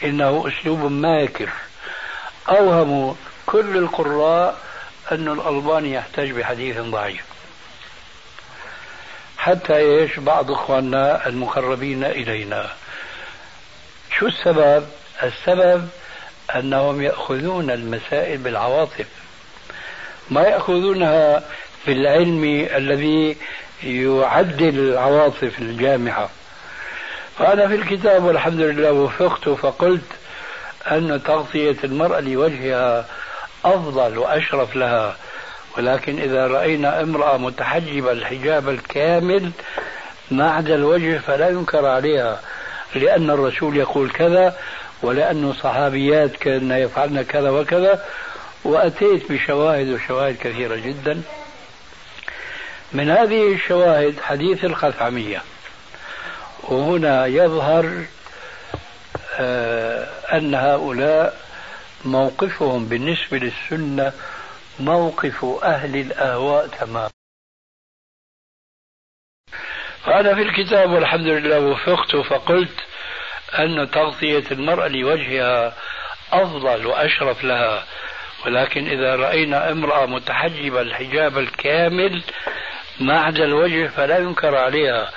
[0.04, 1.50] إنه أسلوب ماكر.
[2.50, 3.14] اوهموا
[3.46, 4.58] كل القراء
[5.12, 7.24] أن الألباني يحتاج بحديث ضعيف.
[9.38, 12.70] حتى إيش؟ بعض إخواننا المقربين إلينا.
[14.20, 14.86] شو السبب؟
[15.24, 15.88] السبب
[16.56, 19.06] أنهم يأخذون المسائل بالعواطف.
[20.30, 21.44] ما يأخذونها
[21.88, 22.44] بالعلم
[22.76, 23.38] الذي
[23.84, 26.30] يعدل العواطف الجامعة.
[27.40, 30.06] فأنا في الكتاب والحمد لله وفقت فقلت
[30.92, 33.06] أن تغطية المرأة لوجهها
[33.66, 35.16] أفضل وأشرف لها.
[35.78, 39.52] ولكن إذا رأينا امرأة متحجبة الحجاب الكامل
[40.32, 42.40] ما عدا الوجه فلا ينكر عليها.
[42.96, 44.58] لأن الرسول يقول كذا
[45.02, 48.06] ولأن صحابيات كان يفعلن كذا وكذا
[48.64, 51.22] وأتيت بشواهد وشواهد كثيرة جدا.
[52.94, 55.42] من هذه الشواهد حديث الخثعمية.
[56.64, 58.04] وهنا يظهر
[59.40, 61.38] آه، أن هؤلاء
[62.06, 64.12] موقفهم بالنسبة للسنة
[64.80, 67.21] موقف أهل الأهواء تماما.
[70.06, 72.86] فأنا في الكتاب والحمد لله وفقت فقلت
[73.60, 75.74] أن تغطية المرأة لوجهها
[76.32, 77.86] أفضل وأشرف لها.
[78.46, 82.22] ولكن إذا رأينا امرأة متحجبة الحجاب الكامل
[83.00, 85.12] ما عدا الوجه فلا ينكر عليها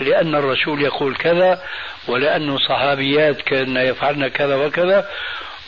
[0.00, 1.62] لأن الرسول يقول كذا
[2.08, 5.08] ولأن صحابيات كأن يفعلن كذا وكذا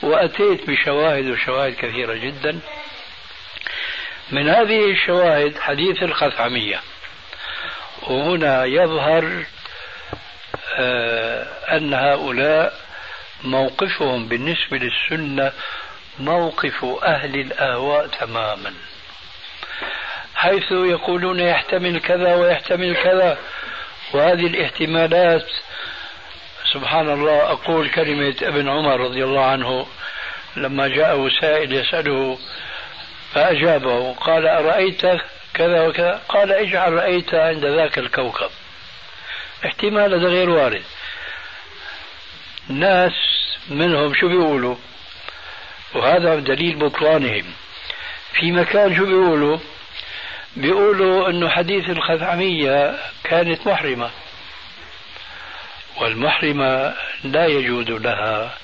[0.02, 2.60] وأتيت بشواهد وشواهد كثيرة جدا.
[4.30, 6.80] من هذه الشواهد حديث الخثعمية
[8.08, 9.44] وهنا يظهر
[10.78, 12.74] آه، أن هؤلاء
[13.44, 15.52] موقفهم بالنسبة للسنة
[16.18, 18.74] موقف أهل الأهواء تماما.
[20.34, 23.38] حيث يقولون يحتمل كذا ويحتمل كذا.
[24.12, 25.46] وهذه الاحتمالات
[26.72, 29.86] سبحان الله أقول كلمة ابن عمر رضي الله عنه
[30.56, 32.38] لما جاءه سائل يسأله
[33.34, 35.02] فأجابه قال أرأيت
[35.54, 36.22] كذا وكذا.
[36.28, 38.50] قال اجعل رأيت عند ذاك الكوكب.
[39.66, 40.84] احتمال هذا غير وارد.
[42.68, 43.12] ناس
[43.70, 44.76] منهم شو بيقولوا؟
[45.94, 47.44] وهذا دليل بطلانهم.
[48.32, 49.58] في مكان شو بيقولوا؟
[50.56, 54.10] بيقولوا إنه حديث الخثعمية كانت محرمة.
[56.00, 58.54] والمحرمة لا يجوز لها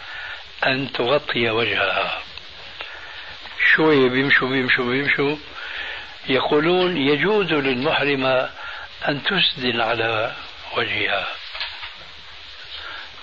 [0.67, 2.23] أن تغطي وجهها.
[3.77, 5.37] شوية بيمشوا بيمشوا بيمشوا.
[6.29, 8.51] يقولون يجوز للمحرمة
[9.09, 10.33] أن تسدل على
[10.77, 11.27] وجهها.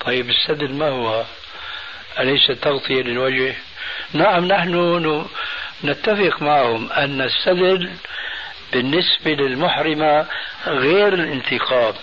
[0.05, 1.23] طيب السدل ما هو؟
[2.19, 3.55] أليس تغطية للوجه؟
[4.13, 5.25] نعم نحن
[5.83, 7.89] نتفق معهم أن السدل
[8.73, 10.25] بالنسبة للمحرمة
[10.67, 11.95] غير الانتقاب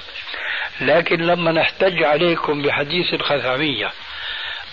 [0.80, 3.92] لكن لما نحتج عليكم بحديث الخثعمية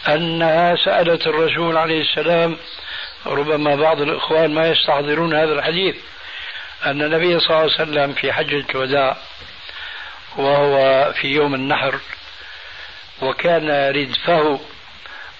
[0.07, 2.57] أنها سألت الرسول عليه السلام
[3.25, 5.95] ربما بعض الإخوان ما يستحضرون هذا الحديث.
[6.85, 9.17] أن النبي صلى الله عليه وسلم في حجة الوداع
[10.37, 11.99] وهو في يوم النحر
[13.21, 14.59] وكان ردفه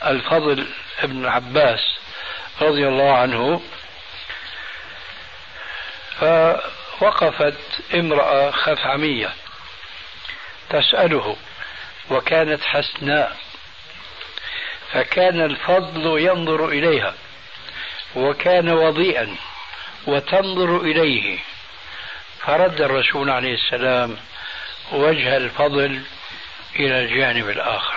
[0.05, 0.67] الفضل
[1.03, 1.79] ابن عباس
[2.62, 3.62] رضي الله عنه
[6.19, 7.58] فوقفت
[7.95, 9.29] امرأة خثعمية
[10.69, 11.36] تسأله
[12.12, 13.38] وكانت حسناء
[14.91, 17.13] فكان الفضل ينظر إليها
[18.15, 19.36] وكان وضيئا.
[20.07, 21.39] وتنظر إليه.
[22.39, 24.17] فرد الرسول عليه السلام
[24.91, 26.01] وجه الفضل
[26.75, 27.95] إلى الجانب الآخر.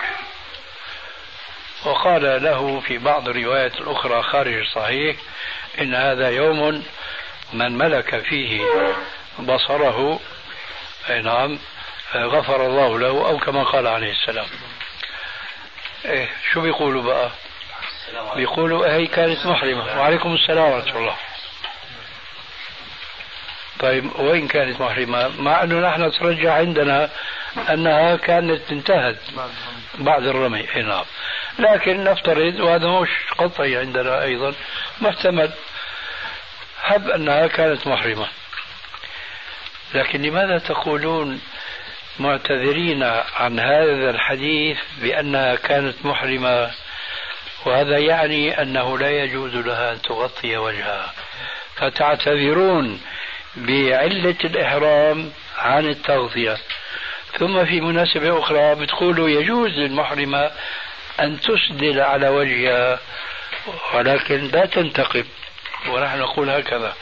[1.85, 5.15] وقال له في بعض الروايات الأخرى خارج الصحيح
[5.81, 6.83] إن هذا يوم
[7.53, 8.61] من ملك فيه
[9.39, 10.19] بصره
[11.23, 11.59] نعم
[12.15, 14.47] غفر الله له أو كما قال عليه السلام.
[16.05, 17.29] إيه شو بيقولوا بقى؟
[18.35, 19.99] بيقولوا هي كانت محرمة.
[19.99, 21.15] وعليكم السلام ورحمة الله.
[23.79, 25.41] طيب وين كانت محرمة.
[25.41, 27.09] مع أنه نحن ترجع عندنا
[27.69, 29.17] أنها كانت انتهت
[29.97, 30.65] بعد الرمي.
[30.75, 31.05] نعم.
[31.59, 34.53] لكن نفترض وهذا مش قطعي عندنا أيضا
[35.01, 35.51] محتمل
[36.83, 38.27] هب أنها كانت محرمة.
[39.93, 41.41] لكن لماذا تقولون
[42.19, 43.03] معتذرين
[43.35, 46.71] عن هذا الحديث بأنها كانت محرمة؟
[47.65, 51.13] وهذا يعني أنه لا يجوز لها أن تغطي وجهها.
[51.75, 53.01] فتعتذرون
[53.55, 56.57] بعلة الإحرام عن التغطية
[57.39, 60.51] ثم في مناسبة أخرى بتقولوا يجوز للمحرمة
[61.19, 62.99] أن تسدل على وجهها
[63.93, 65.25] ولكن لا تنتقب
[65.89, 66.95] ونحن نقول هكذا.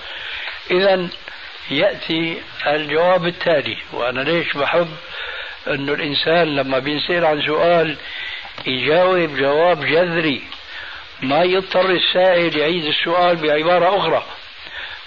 [0.72, 1.08] إذا
[1.72, 4.90] يأتي الجواب التالي وأنا ليش بحب
[5.68, 7.98] أنه الإنسان لما بينسأل عن سؤال
[8.66, 10.42] يجاوب جواب جذري
[11.22, 14.24] ما يضطر السائل يعيد السؤال بعبارة أخرى.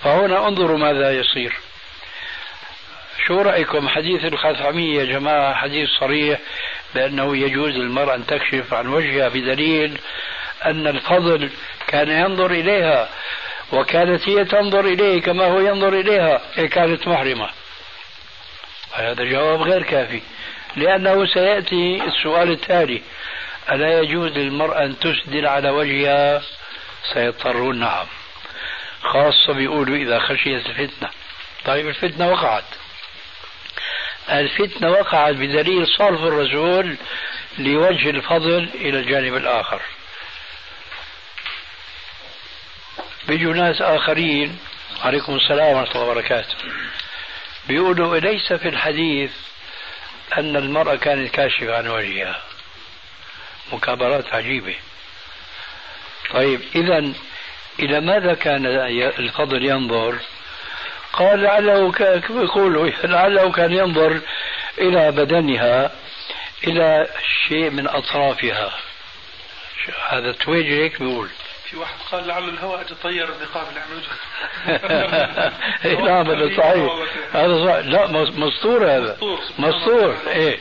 [0.05, 1.53] فهنا انظروا ماذا يصير.
[3.27, 6.39] شو رأيكم حديث الخثعمية يا جماعة حديث صريح
[6.95, 9.99] بأنه يجوز للمرأة أن تكشف عن وجهها بدليل
[10.65, 11.51] أن الفضل
[11.87, 13.09] كان ينظر إليها
[13.73, 17.51] وكانت هي تنظر إليه كما هو ينظر إليها هي كانت محرمة.
[18.93, 20.23] هذا جواب غير كافي
[20.77, 23.03] لأنه سيأتي السؤال التالي
[23.71, 26.43] ألا يجوز للمرأة أن تسدل على وجهها؟
[27.13, 28.07] سيضطرون نعم.
[29.03, 31.11] خاصة بيقولوا إذا خشيت الفتنة.
[31.65, 32.65] طيب الفتنة وقعت.
[34.31, 36.97] الفتنة وقعت بدليل صرف الرسول
[37.59, 39.83] لوجه الفضل إلى الجانب الآخر.
[43.29, 44.59] بيجوا ناس آخرين
[45.03, 46.55] عليكم السلام ورحمة الله وبركاته.
[47.69, 49.33] بيقولوا ليس في الحديث
[50.39, 52.43] أن المرأة كانت كاشفة عن وجهها.
[53.73, 54.77] مكابرات عجيبة.
[56.31, 57.13] طيب إذا
[57.81, 58.67] إلى ماذا كان
[59.19, 60.19] الفضل ينظر؟
[61.13, 61.93] قال لعله
[62.31, 64.21] يقولوا لعله كان ينظر
[64.79, 65.91] إلى بدنها
[66.67, 67.09] إلى
[67.49, 68.71] شيء من أطرافها.
[70.09, 71.29] هذا تويجي هيك بيقول.
[71.71, 74.03] في واحد قال لعل الهواء يتطير النقاب اللي عملوه
[76.07, 76.93] نعم هذا صحيح.
[77.33, 77.87] هذا صحيح.
[77.87, 79.19] لا مسطور هذا.
[79.59, 80.17] مسطور.
[80.27, 80.59] إيه.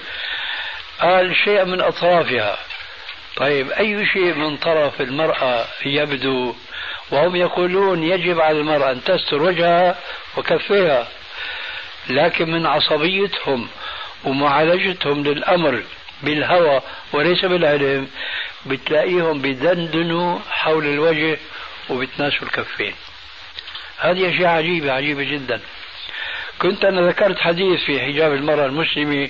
[0.99, 2.57] قال شيء من أطرافها.
[3.35, 6.55] طيب أي شيء من طرف المرأة يبدو
[7.11, 9.95] وهم يقولون يجب على المرأة أن تستر وجهها
[10.37, 11.07] وكفيها
[12.09, 13.67] لكن من عصبيتهم
[14.23, 15.83] ومعالجتهم للأمر
[16.23, 16.81] بالهوى
[17.13, 18.07] وليس بالعلم
[18.65, 21.37] بتلاقيهم بدندنوا حول الوجه
[21.89, 22.93] وبتناسوا الكفين.
[23.99, 25.59] هذه أشياء عجيبة عجيبة جدا.
[26.61, 29.29] كنت أنا ذكرت حديث في حجاب المرأة المسلمة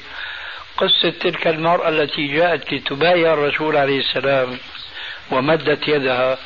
[0.77, 4.57] قصة تلك المرأة التي جاءت لتبايع الرسول عليه السلام
[5.31, 6.37] ومدت يدها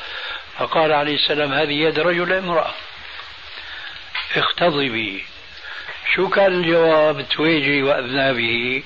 [0.57, 2.73] فقال عليه السلام هذه يد رجل امرأة.
[4.35, 5.25] اختضبي.
[6.15, 8.83] شو كان الجواب؟ تويجي وأذنابه.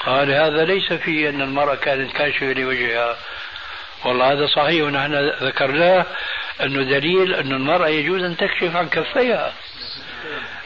[0.00, 3.16] قال هذا ليس فيه أن المرأة كانت كاشفة لوجهها.
[4.04, 6.06] والله هذا صحيح ونحن ذكرناه
[6.62, 9.52] أنه دليل أن المرأة يجوز أن تكشف عن كفيها.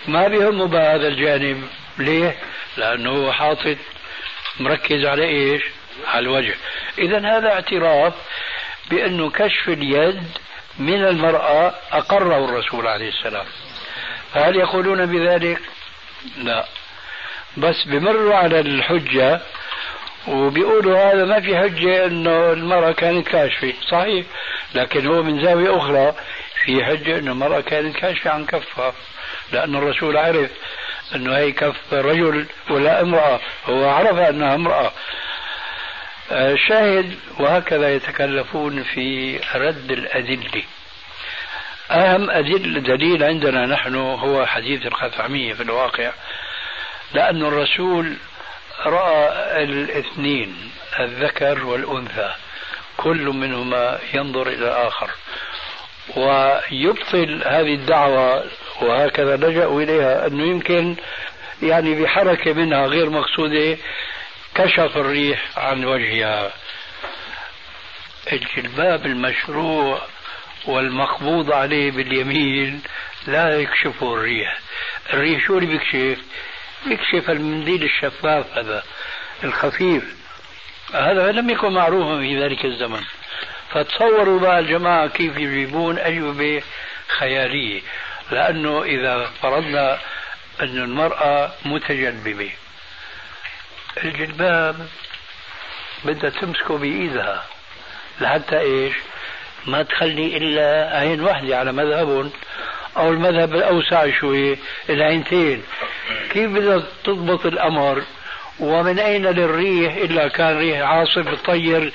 [0.09, 1.69] ما بهم بهذا الجانب.
[1.99, 2.37] ليه؟
[2.77, 3.77] لأنه حاطط
[4.61, 5.63] مركز على إيش؟
[6.07, 6.55] على الوجه.
[6.99, 8.15] إذا هذا اعتراف
[8.91, 10.23] بأنه كشف اليد
[10.79, 13.47] من المرأة أقره الرسول عليه السلام.
[14.35, 15.61] فهل يقولون بذلك؟
[16.37, 16.65] لا.
[17.57, 19.41] بس بمروا على الحجة
[20.29, 23.73] وبيقولوا هذا ما في حجة إنه المرأة كانت كاشفة.
[23.91, 24.27] صحيح.
[24.75, 26.15] لكن هو من زاوية أخرى
[26.65, 28.95] في حجة إنه المرأة كانت كاشفة عن كفها.
[29.53, 30.51] لأن الرسول عرف
[31.15, 33.41] إنه هي كف رجل ولا امرأة.
[33.67, 34.93] هو عرف أنها امرأة.
[36.33, 40.63] الشاهد وهكذا يتكلفون في رد الأدلة.
[41.91, 46.13] أهم أدل دليل عندنا نحن هو حديث الخثعمية في الواقع
[47.15, 48.17] لأن الرسول
[48.87, 49.29] رأى
[49.65, 50.71] الاثنين
[51.01, 52.31] الذكر والأنثى
[52.97, 55.11] كل منهما ينظر إلى الآخر.
[56.17, 58.45] ويبطل هذه الدعوة
[58.83, 60.97] وهكذا لجأوا إليها أنه يمكن
[61.63, 63.77] يعني بحركة منها غير مقصودة
[64.55, 66.53] كشف الريح عن وجهها
[68.33, 70.03] الجلباب المشروع
[70.67, 72.83] والمقبوض عليه باليمين
[73.27, 74.59] لا يكشفه الريح.
[75.13, 76.23] الريح شو اللي بيكشف؟
[76.87, 78.83] يكشف المنديل الشفاف هذا
[79.45, 80.17] الخفيف.
[80.95, 83.03] هذا لم يكن معروفا في ذلك الزمن.
[83.71, 86.63] فتصوروا بقى الجماعة كيف يجيبون أجوبة
[87.09, 87.81] خيالية.
[88.31, 89.99] لأنه إذا فرضنا
[90.61, 92.51] أن المرأة متجلببة
[94.05, 94.87] الجلباب
[96.05, 97.45] بدها تمسكه بإيدها
[98.21, 98.95] لحتى إيش؟
[99.67, 102.31] ما تخلي إلا عين واحدة على مذهبهم
[102.97, 104.59] أو المذهب الأوسع شوي
[104.91, 105.63] العينتين.
[106.31, 108.03] كيف بدها تضبط الأمر؟
[108.61, 111.93] ومن أين للريح؟ إلا كان ريح عاصف تطير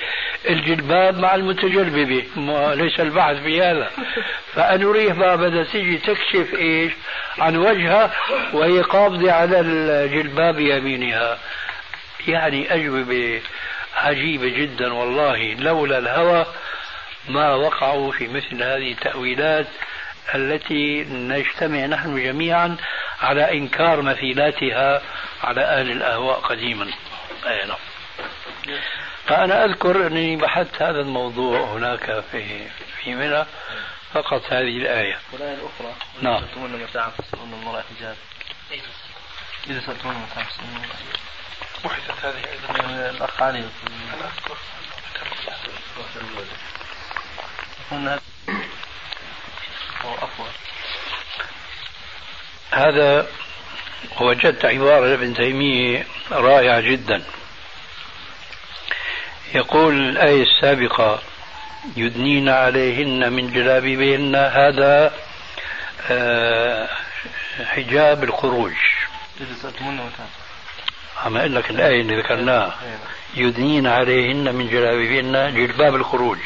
[0.50, 2.24] الجلباب مع المتجلببة
[2.74, 3.89] ليس البحث في هذا.
[4.56, 6.93] فأنه ريح بقى بدها تيجي تكشف إيش؟
[7.39, 8.14] عن وجهها
[8.54, 11.38] وهي قابضة على الجلباب يمينها.
[12.28, 13.42] يعني أجوبة
[13.96, 16.46] عجيبة جدا والله لولا الهوى
[17.30, 19.68] ما وقعوا في مثل هذه التأويلات
[20.36, 22.78] التي نجتمع نحن جميعا
[23.22, 25.02] على إنكار مثيلاتها
[25.44, 26.92] على أهل الأهواء قديما.
[27.46, 27.78] أي نعم.
[29.26, 32.68] فأنا أذكر أنني بحثت هذا الموضوع هناك في
[33.04, 33.46] في منى
[34.14, 35.18] فقط هذه الآية.
[35.34, 36.40] والآية الأخرى نعم.
[36.40, 38.16] سألتمون متاعا فاسألون المرأة حجاب
[39.70, 40.82] إذا سألتمون متاعا فاسألون
[41.86, 43.10] بحثت هذه أيضا.
[43.10, 43.70] الأخ علي أنا
[44.26, 44.58] أذكر
[52.72, 53.28] هذا
[54.22, 57.24] وجدت عبارة لابن تيمية رائعة جدا.
[59.56, 61.22] يقول الآية السابقة
[61.98, 64.36] يدنين عليهن من جلابيبهن.
[64.36, 65.14] هذا
[66.12, 66.90] آه،
[67.66, 68.74] حجاب الخروج.
[71.26, 72.76] عم أقول لك الآية اللي ذكرناها.
[73.36, 76.38] يدنين عليهن من جلابيبهن جلباب الخروج.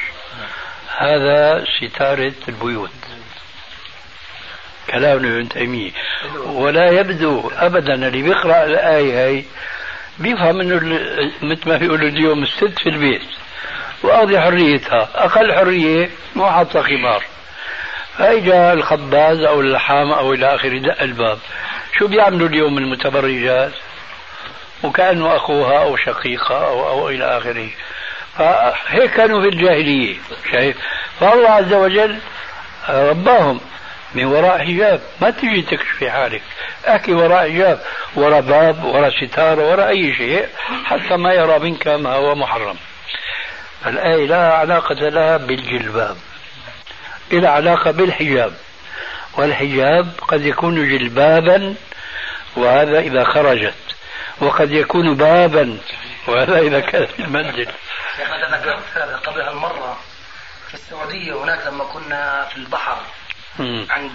[0.97, 2.89] هذا ستارة البيوت.
[4.89, 5.91] كلام ابن تيمية.
[6.45, 9.43] ولا يبدو أبدا اللي بيقرأ الآية هي
[10.19, 10.75] بيفهم إنه
[11.41, 13.21] مثل ما بيقولوا اليوم الست في البيت.
[14.03, 15.09] وقاضي حريتها.
[15.15, 17.23] أقل حرية مو حاطة خمار.
[18.17, 21.39] فاجا الخباز أو اللحام أو إلى اخره دق الباب.
[21.99, 23.71] شو بيعملوا اليوم المتبرجات؟
[24.83, 27.69] وكأنه أخوها أو شقيقها أو أو إلى آخره.
[28.37, 30.15] فهيك كانوا في الجاهلية
[30.51, 30.77] شايف؟
[31.19, 32.19] فالله عز وجل
[32.89, 33.59] رباهم
[34.15, 35.01] من وراء حجاب.
[35.21, 36.41] ما تجي تكشفي حالك.
[36.87, 37.79] احكي وراء حجاب
[38.15, 40.47] وراء باب وراء ستارة وراء أي شيء
[40.85, 42.75] حتى ما يرى منك ما هو محرم.
[43.85, 46.17] الآية لا علاقة لها بالجلباب.
[47.31, 48.53] إلى علاقة بالحجاب.
[49.37, 51.75] والحجاب قد يكون جلبابا
[52.55, 53.90] وهذا إذا خرجت.
[54.41, 55.77] وقد يكون بابا.
[56.27, 57.67] وهذا إذا كان في المنزل
[58.19, 59.99] أنا ذكرت هذا قبل هالمرة
[60.67, 62.97] في السعودية هناك لما كنا في البحر.
[63.89, 64.11] عند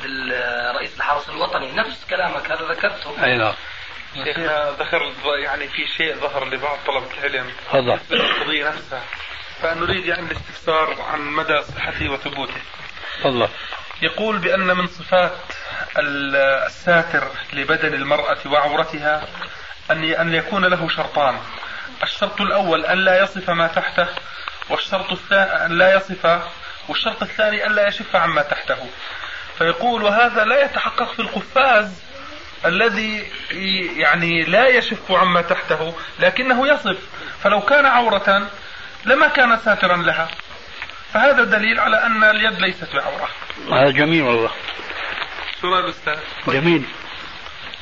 [0.77, 1.73] رئيس الحرس الوطني.
[1.73, 3.25] نفس كلامك هذا ذكرته.
[3.25, 3.55] أي نعم.
[4.25, 5.13] شيخنا ذكر
[5.45, 7.51] يعني في شيء ظهر لبعض طلبة العلم.
[7.67, 7.99] تفضل.
[8.13, 9.03] القضية نفسها.
[9.63, 12.61] فنريد يعني الاستفسار عن مدى صحته وثبوته.
[13.21, 13.49] تفضل.
[14.03, 15.39] يقول بأن من صفات
[15.99, 19.29] الساتر لبدن المرأة وعورتها
[19.91, 21.39] أن أن يكون له شرطان.
[22.03, 24.09] الشرط الأول أن لا يصف ما تحته
[24.71, 26.43] والشرط الثاني أن لا يصف
[26.89, 28.91] والشرط الثاني أن لا يشف عما تحته.
[29.59, 32.03] فيقول وهذا لا يتحقق في القفاز
[32.65, 33.33] الذي
[33.97, 36.99] يعني لا يشف عما تحته لكنه يصف.
[37.43, 38.51] فلو كان عورة
[39.05, 40.29] لما كان ساترا لها.
[41.13, 43.29] فهذا دليل على أن اليد ليست بعورة.
[43.73, 44.51] هذا جميل والله.
[45.61, 46.85] شو رأي الأستاذ؟ جميل.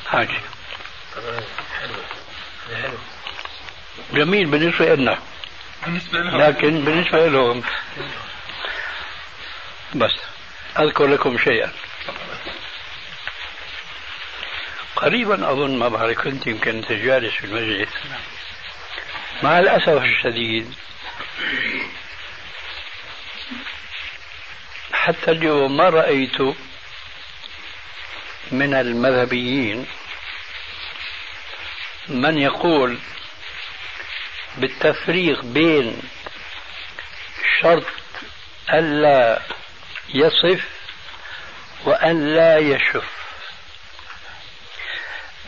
[0.07, 0.41] حاجة.
[4.13, 5.19] جميل بالنسبة لنا
[5.85, 6.41] بالنسبة لهم.
[6.41, 7.63] لكن بالنسبة لهم.
[9.95, 10.11] بس
[10.79, 11.71] أذكر لكم شيئا.
[14.95, 17.89] قريبا أظن ما بعرف كنت يمكن جالس في المجلس.
[19.43, 20.73] مع الأسف الشديد
[24.93, 26.41] حتى اليوم ما رأيت
[28.51, 29.87] من المذهبيين
[32.09, 32.97] من يقول
[34.57, 36.01] بالتفريق بين
[37.61, 37.85] شرط
[38.73, 39.41] ألا
[40.13, 40.65] يصف
[41.85, 43.03] وأن لا يشف.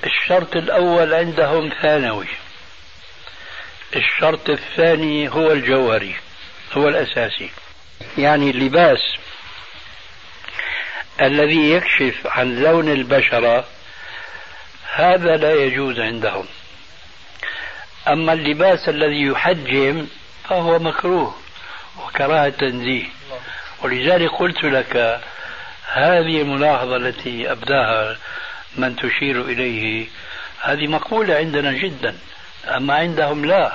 [0.03, 2.27] الشرط الأول عندهم ثانوي.
[3.95, 6.15] الشرط الثاني هو الجوهري
[6.73, 7.49] هو الأساسي.
[8.17, 8.99] يعني اللباس
[11.21, 13.67] الذي يكشف عن لون البشرة
[14.93, 16.45] هذا لا يجوز عندهم.
[18.07, 20.07] أما اللباس الذي يحجم
[20.49, 21.35] فهو مكروه
[22.05, 23.05] وكراهة تنزيه
[23.83, 25.21] ولذلك قلت لك
[25.91, 28.17] هذه الملاحظة التي أبداها
[28.75, 30.07] من تشير إليه
[30.61, 32.17] هذه مقبولة عندنا جدا
[32.67, 33.71] أما عندهم لا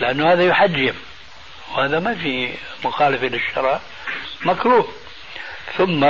[0.00, 0.94] لأنه هذا يحجم
[1.74, 3.80] وهذا ما في مخالفة للشرع
[4.44, 4.88] مكروه.
[5.78, 6.06] ثم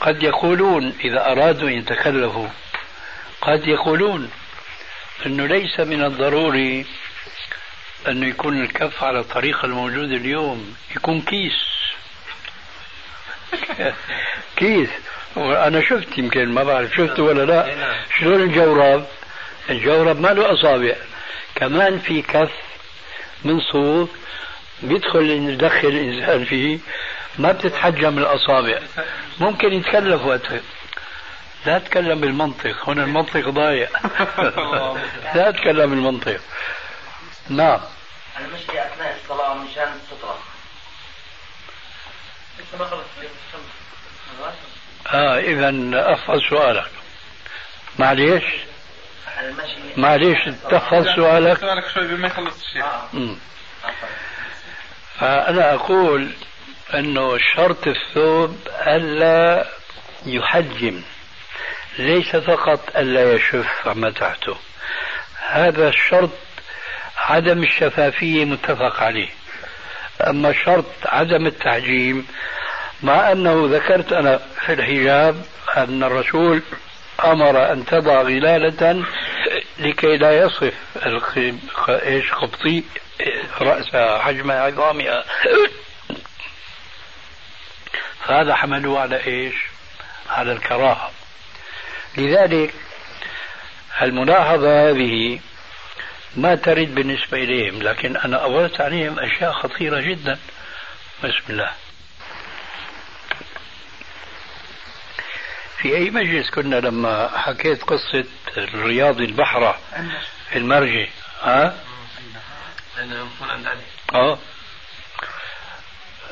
[0.00, 2.48] قد يقولون إذا أرادوا أن يتكلفوا
[3.46, 4.30] قد يقولون
[5.26, 6.86] أنه ليس من الضروري
[8.08, 11.64] أنه يكون الكف على الطريقة الموجودة اليوم يكون كيس.
[14.56, 14.88] كيس.
[15.36, 17.94] وأنا شفت يمكن ما بعرف شفته ولا لا.
[18.18, 19.06] شلون الجورب
[19.70, 20.94] الجورب ما له أصابع.
[21.54, 22.50] كمان في كف
[23.44, 24.10] من صوف
[24.82, 26.78] بيدخل يدخل الإنسان فيه
[27.38, 28.78] ما بتتحجم الأصابع.
[29.40, 30.60] ممكن يتكلف وقتها.
[31.66, 33.88] لا تكلم بالمنطق هنا المنطق ضايع.
[35.34, 36.40] لا تكلم بالمنطق.
[37.48, 37.80] نعم.
[38.40, 40.38] المشي أثناء الصلاة مشان السترة.
[45.06, 45.70] آه إذا
[46.12, 46.90] احفظ سؤالك.
[47.98, 48.44] معليش؟
[49.96, 50.38] معليش
[50.70, 51.58] تحفظ سؤالك.
[51.58, 52.84] سؤالك شوي بما يخلص الشيخ.
[52.84, 53.36] آه.
[55.20, 56.32] فأنا أقول
[56.94, 59.68] أنه شرط الثوب ألا
[60.26, 61.02] يحجم.
[61.98, 64.56] ليس فقط ألا يشف عما تحته
[65.48, 66.30] هذا الشرط
[67.16, 69.28] عدم الشفافية متفق عليه.
[70.26, 72.26] أما شرط عدم التحجيم
[73.02, 75.44] مع أنه ذكرت أنا في الحجاب
[75.76, 76.62] أن الرسول
[77.24, 79.04] أمر أن تضع غلالة
[79.78, 80.74] لكي لا يصف
[81.88, 82.84] إيش خبطي
[83.60, 85.24] رأسها حجم عظامها.
[88.24, 89.54] فهذا حملوه على إيش؟
[90.30, 91.10] على الكراهة.
[92.16, 92.74] لذلك
[94.02, 95.40] الملاحظة هذه
[96.36, 100.38] ما ترد بالنسبة إليهم لكن أنا أوردت عليهم أشياء خطيرة جدا.
[101.24, 101.70] بسم الله.
[105.78, 108.24] في أي مجلس كنا لما حكيت قصة
[108.56, 109.78] الرياضي البحرة
[110.50, 111.08] في المرجي
[111.42, 111.76] ها؟
[114.14, 114.38] آه.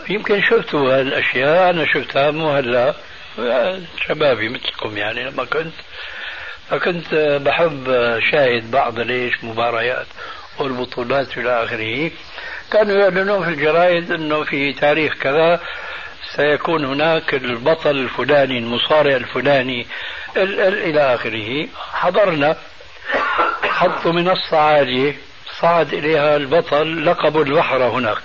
[0.09, 2.95] يمكن شفتوا هالأشياء أنا شفتها مو هلا.
[4.09, 5.72] شبابي مثلكم يعني لما كنت
[6.70, 7.14] فكنت
[7.45, 7.85] بحب
[8.33, 10.07] شاهد بعض ليش مباريات
[10.59, 12.11] والبطولات إلى آخره.
[12.72, 15.61] كانوا يعلنون في الجرائد إنه في تاريخ كذا
[16.37, 19.87] سيكون هناك البطل الفلاني المصارع الفلاني
[20.37, 21.68] ال ال إلى آخره.
[21.93, 22.57] حضرنا
[23.64, 25.14] حطوا منصة عالية
[25.61, 28.18] صعد إليها البطل لقب البحر هناك.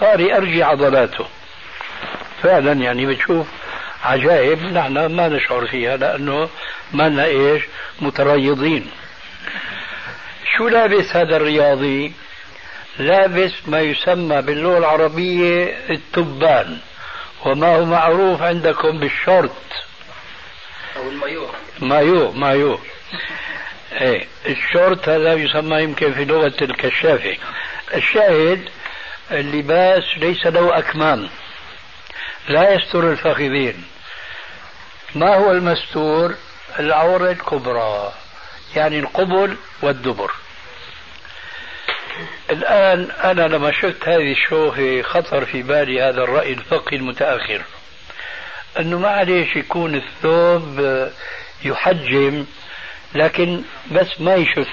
[0.00, 1.26] صار يرجي عضلاته
[2.42, 3.46] فعلا يعني بتشوف
[4.02, 4.62] عجائب.
[4.62, 6.48] نحن ما نشعر فيها لأنه
[6.92, 7.62] ما لنا إيش؟
[8.00, 8.90] متريضين.
[10.56, 12.12] شو لابس هذا الرياضي؟
[12.98, 16.78] لابس ما يسمى باللغة العربية التبان
[17.44, 19.84] وما هو معروف عندكم بالشورت.
[20.96, 21.48] أو المايو.
[21.80, 22.78] مايو مايو.
[24.00, 27.36] إيه الشورت هذا يسمى يمكن في لغة الكشافة
[27.94, 28.68] الشاهد
[29.30, 31.28] اللباس ليس له أكمام.
[32.48, 33.84] لا يستر الفخذين.
[35.14, 36.34] ما هو المستور؟
[36.78, 38.12] العورة الكبرى
[38.76, 40.32] يعني القبل والدبر.
[42.50, 47.62] الآن أنا لما شفت هذه الشوهة خطر في بالي هذا الرأي الفقهي المتأخر
[48.78, 51.08] أنه معلش يكون الثوب
[51.64, 52.46] يحجم
[53.14, 54.68] لكن بس ما يشف.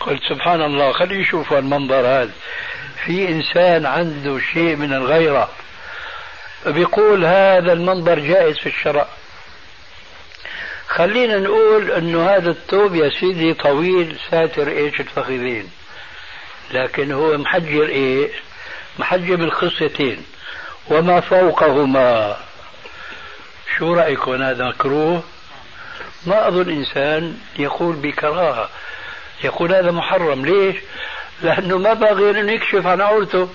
[0.00, 2.32] قلت سبحان الله خليه يشوفوا المنظر هذا.
[3.04, 5.50] في إنسان عنده شيء من الغيرة.
[6.66, 9.08] بيقول هذا المنظر جائز في الشرع.
[10.88, 15.70] خلينا نقول إنه هذا الثوب يا سيدي طويل ساتر إيش الفخذين.
[16.70, 18.30] لكن هو محجر إيه؟
[18.98, 20.24] محجب الخصيتين.
[20.88, 22.36] وما فوقهما.
[23.78, 25.22] شو رأيكم؟ هذا مكروه؟
[26.26, 28.68] ما أظن إنسان يقول بكراهة.
[29.44, 30.44] يقول هذا محرم.
[30.46, 30.76] ليش؟
[31.42, 33.48] لأنه ما بغير انه يكشف عن عورته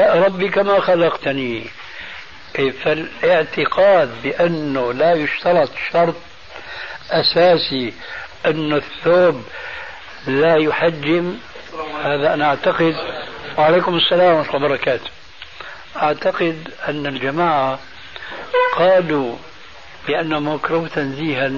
[0.00, 1.66] ربي كما خلقتني.
[2.84, 6.14] فالاعتقاد بأنه لا يشترط شرط
[7.10, 7.94] أساسي
[8.46, 9.42] أن الثوب
[10.26, 11.38] لا يحجم
[12.04, 12.96] هذا أنا أعتقد.
[13.58, 15.10] وعليكم السلام ورحمة الله وبركاته.
[15.96, 17.78] أعتقد أن الجماعة
[18.76, 19.36] قالوا
[20.06, 21.50] بأنه مكروه تنزيها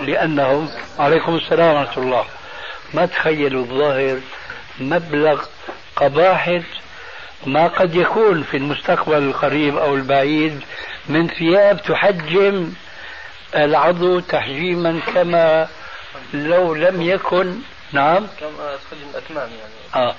[0.00, 2.24] لأنهم عليكم السلام ورحمة الله.
[2.94, 4.20] ما تخيلوا الظاهر
[4.78, 5.44] مبلغ
[5.96, 6.62] قباحة
[7.46, 10.60] ما قد يكون في المستقبل القريب أو البعيد
[11.08, 12.72] من ثياب تحجم
[13.54, 15.68] العضو تحجيما كما
[16.34, 17.58] لو لم يكن
[17.92, 20.06] نعم؟ كما الأكمام يعني.
[20.06, 20.14] آه.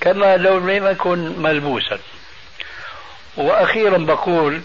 [0.00, 1.98] كما لو لم يكن ملبوسا.
[3.36, 4.60] وأخيرا بقول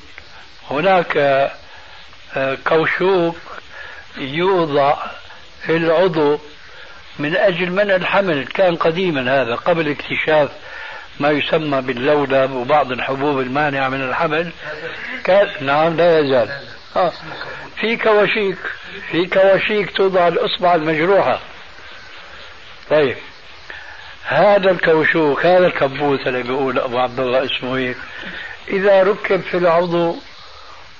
[0.71, 1.17] هناك
[2.37, 3.37] آه، كوشوك
[4.17, 4.97] يوضع
[5.65, 6.39] في العضو
[7.20, 8.47] من أجل منع الحمل.
[8.47, 10.49] كان قديما هذا قبل اكتشاف
[11.20, 14.51] ما يسمى باللولب وبعض الحبوب المانعة من الحمل.
[15.24, 16.49] كان نعم لا يزال.
[16.95, 17.11] آه.
[17.82, 18.57] في كواشيك
[19.11, 21.39] في كواشيك توضع الإصبع المجروحة.
[22.89, 23.18] طيب.
[24.26, 27.97] هذا الكوشوك هذا الكبوت اللي بيقول أبو عبد الله اسمه هيك
[28.68, 30.16] إذا ركب في العضو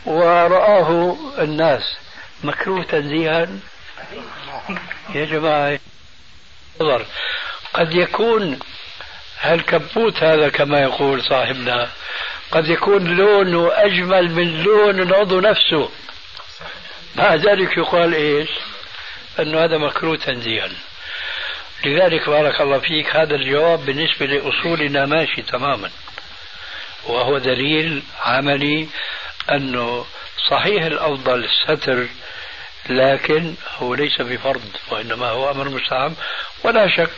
[0.06, 1.98] ورآه الناس
[2.44, 3.48] مكروه تنزيها
[5.16, 5.80] يا جماعة
[7.74, 8.60] قد يكون
[9.40, 11.90] هالكبوت هذا كما يقول صاحبنا
[12.52, 15.90] قد يكون لونه أجمل من لون العضو نفسه.
[17.16, 18.50] مع ذلك يقال إيش؟
[19.40, 20.70] أنه هذا مكروه تنزيها.
[21.86, 25.90] لذلك بارك الله فيك هذا الجواب بالنسبة لأصولنا ماشي تماما.
[27.06, 28.88] وهو دليل عملي
[29.52, 30.06] أنه
[30.50, 32.08] صحيح الأفضل الستر
[32.90, 34.62] لكن هو ليس بفرض
[34.92, 36.14] وإنما هو أمر مستحب.
[36.64, 37.10] ولا شك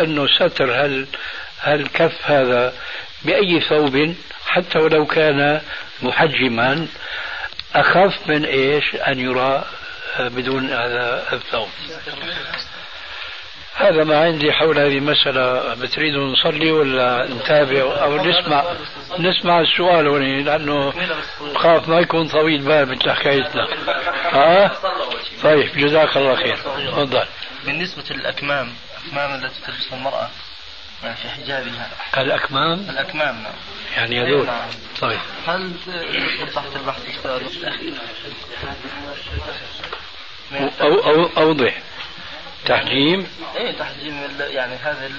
[0.00, 1.06] أنه ستر هل
[1.66, 2.72] الكف هذا
[3.24, 4.14] بأي ثوب؟
[4.46, 5.60] حتى ولو كان
[6.02, 6.86] محجما
[7.74, 9.64] أخف من إيش؟ أن يرى
[10.20, 11.68] بدون هذا الثوب.
[13.74, 15.74] هذا ما عندي حول هذه المسألة.
[15.74, 18.64] بتريدوا نصلي ولا نتابع؟ أو نسمع
[19.18, 20.92] نسمع السؤال هنا لأنه
[21.54, 23.68] خاف ما يكون طويل بال مثل حكايتنا
[24.32, 24.72] ها؟
[25.42, 26.56] طيب جزاك الله خير.
[26.56, 27.26] تفضل.
[27.64, 28.72] بالنسبة للأكمام
[29.06, 30.30] الأكمام التي تلبسها المرأة
[31.02, 31.90] في حجابها.
[32.18, 33.52] الأكمام؟ الأكمام نعم.
[33.96, 34.68] يعني هذول نعم.
[35.00, 35.18] طيب.
[35.46, 37.06] هل تدخل تحت البحث
[40.80, 41.82] أو أو أوضح.
[42.66, 43.26] تحجيم؟
[43.56, 45.10] إيه تحجيم يعني هذا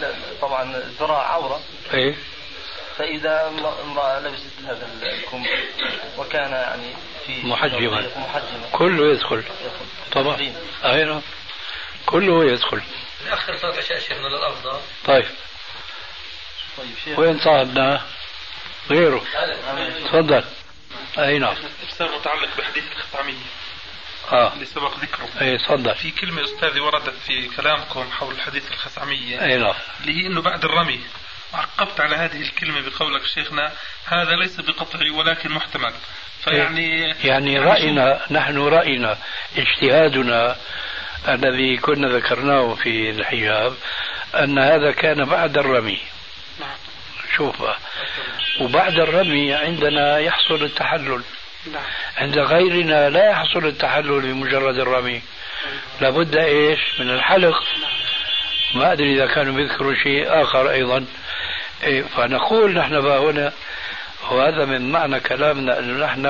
[0.41, 1.59] طبعا الذراع عورة.
[1.93, 2.15] إيه.
[2.97, 3.47] فإذا
[3.83, 5.45] امرأة لبست هذا الكم
[6.17, 6.93] وكان يعني
[7.25, 8.01] في محجما.
[8.17, 8.69] محجما.
[8.71, 9.43] كله يدخل.
[10.11, 10.53] طبعا.
[10.85, 11.21] اي نعم
[12.05, 12.81] كله يدخل.
[13.25, 15.25] نأخر صلاة العشاء شيخنا للأفضل طيب.
[16.77, 17.19] طيب شيخ.
[17.19, 18.01] وين صاحبنا؟
[18.89, 19.23] غيره.
[20.05, 20.43] تفضل.
[21.19, 21.55] اي نعم
[21.89, 23.33] أستاذ متعلق بحديث الخطامية
[24.31, 24.53] آه.
[24.53, 25.29] اللي سبق ذكره.
[25.41, 25.95] اي تفضل.
[25.95, 30.65] في كلمة استاذي وردت في كلامكم حول حديث الخثعمية اي نعم اللي هي إنه بعد
[30.65, 30.99] الرمي.
[31.53, 33.71] عقبت على هذه الكلمة بقولك شيخنا
[34.05, 35.93] هذا ليس بقطعي ولكن محتمل.
[36.43, 39.17] فيعني يعني, يعني رأينا نحن رأينا
[39.57, 40.55] اجتهادنا
[41.27, 43.73] الذي كنا ذكرناه في الحجاب
[44.35, 45.99] أن هذا كان بعد الرمي.
[46.59, 46.69] نعم.
[47.35, 47.55] شوف
[48.61, 51.23] وبعد الرمي عندنا يحصل التحلل.
[51.73, 51.83] نعم.
[52.17, 55.21] عند غيرنا لا يحصل التحلل بمجرد الرمي.
[56.01, 57.63] لابد إيش؟ من الحلق.
[58.75, 61.05] ما أدري إذا كانوا بيذكروا شيء آخر أيضا.
[62.15, 63.51] فنقول نحن هنا
[64.31, 66.25] وهذا من معنى كلامنا إنه نحن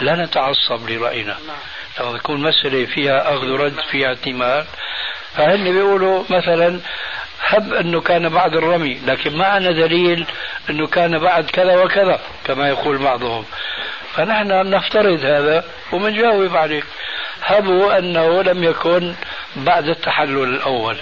[0.00, 1.36] لا نتعصب لرأينا.
[2.00, 4.66] لما تكون مسألة فيها أخذ ورد فيها اعتماد
[5.36, 6.80] فهن بيقولوا مثلا
[7.46, 10.26] هب إنه كان بعد الرمي لكن ما عندنا دليل
[10.70, 13.44] إنه كان بعد كذا وكذا كما يقول بعضهم.
[14.14, 16.82] فنحن نفترض هذا ومنجاوب عليه.
[17.42, 19.14] هبوا إنه لم يكن
[19.56, 20.96] بعد التحلل الأول.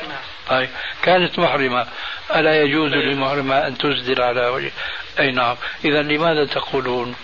[0.48, 0.68] طيب.
[1.02, 1.86] كانت محرمة.
[2.34, 4.72] ألا يجوز للمحرمة أن تسدل على وجه
[5.20, 5.56] أي نعم.
[5.84, 7.14] اذا لماذا تقولون؟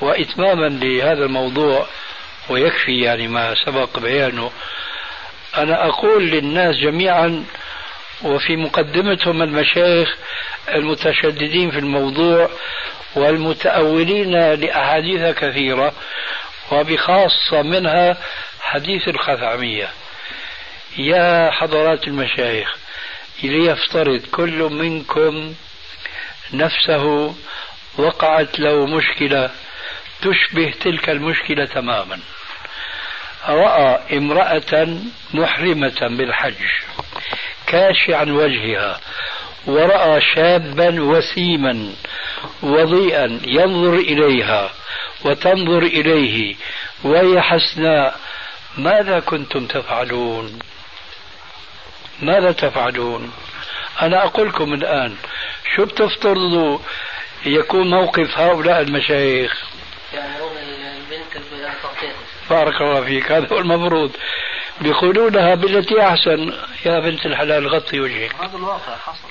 [0.00, 1.86] وإتماما لهذا الموضوع
[2.48, 4.50] ويكفي يعني ما سبق بيانه
[5.58, 7.44] أنا أقول للناس جميعا
[8.22, 10.16] وفي مقدمتهم المشايخ
[10.68, 12.50] المتشددين في الموضوع
[13.16, 15.92] والمتأولين لأحاديث كثيرة
[16.72, 18.16] وبخاصة منها
[18.60, 19.88] حديث الخثعمية.
[20.98, 22.76] يا حضرات المشايخ
[23.42, 25.54] ليفترض كل منكم
[26.52, 27.34] نفسه
[27.98, 29.50] وقعت له مشكلة
[30.22, 32.20] تشبه تلك المشكلة تماما.
[33.48, 34.98] رأى امرأة
[35.34, 36.54] محرمة بالحج
[37.66, 39.00] كاشعا وجهها
[39.66, 41.92] ورأى شابا وسيما
[42.62, 44.70] وضيئا ينظر إليها
[45.24, 46.54] وتنظر إليه
[47.04, 48.16] وهي حسناء
[48.78, 50.58] ماذا كنتم تفعلون؟
[52.22, 53.32] ماذا تفعلون؟
[54.02, 55.16] أنا أقول لكم الآن
[55.76, 56.78] شو بتفترضوا
[57.46, 59.64] يكون موقف هؤلاء المشايخ؟
[60.12, 61.30] يأمرون البنت
[62.50, 64.16] بارك الله فيك هذا هو المفروض.
[64.80, 66.52] بيقولوا لها بالتي أحسن
[66.86, 68.34] يا بنت الحلال غطي وجهك.
[68.34, 69.28] هذا الواقع حصل.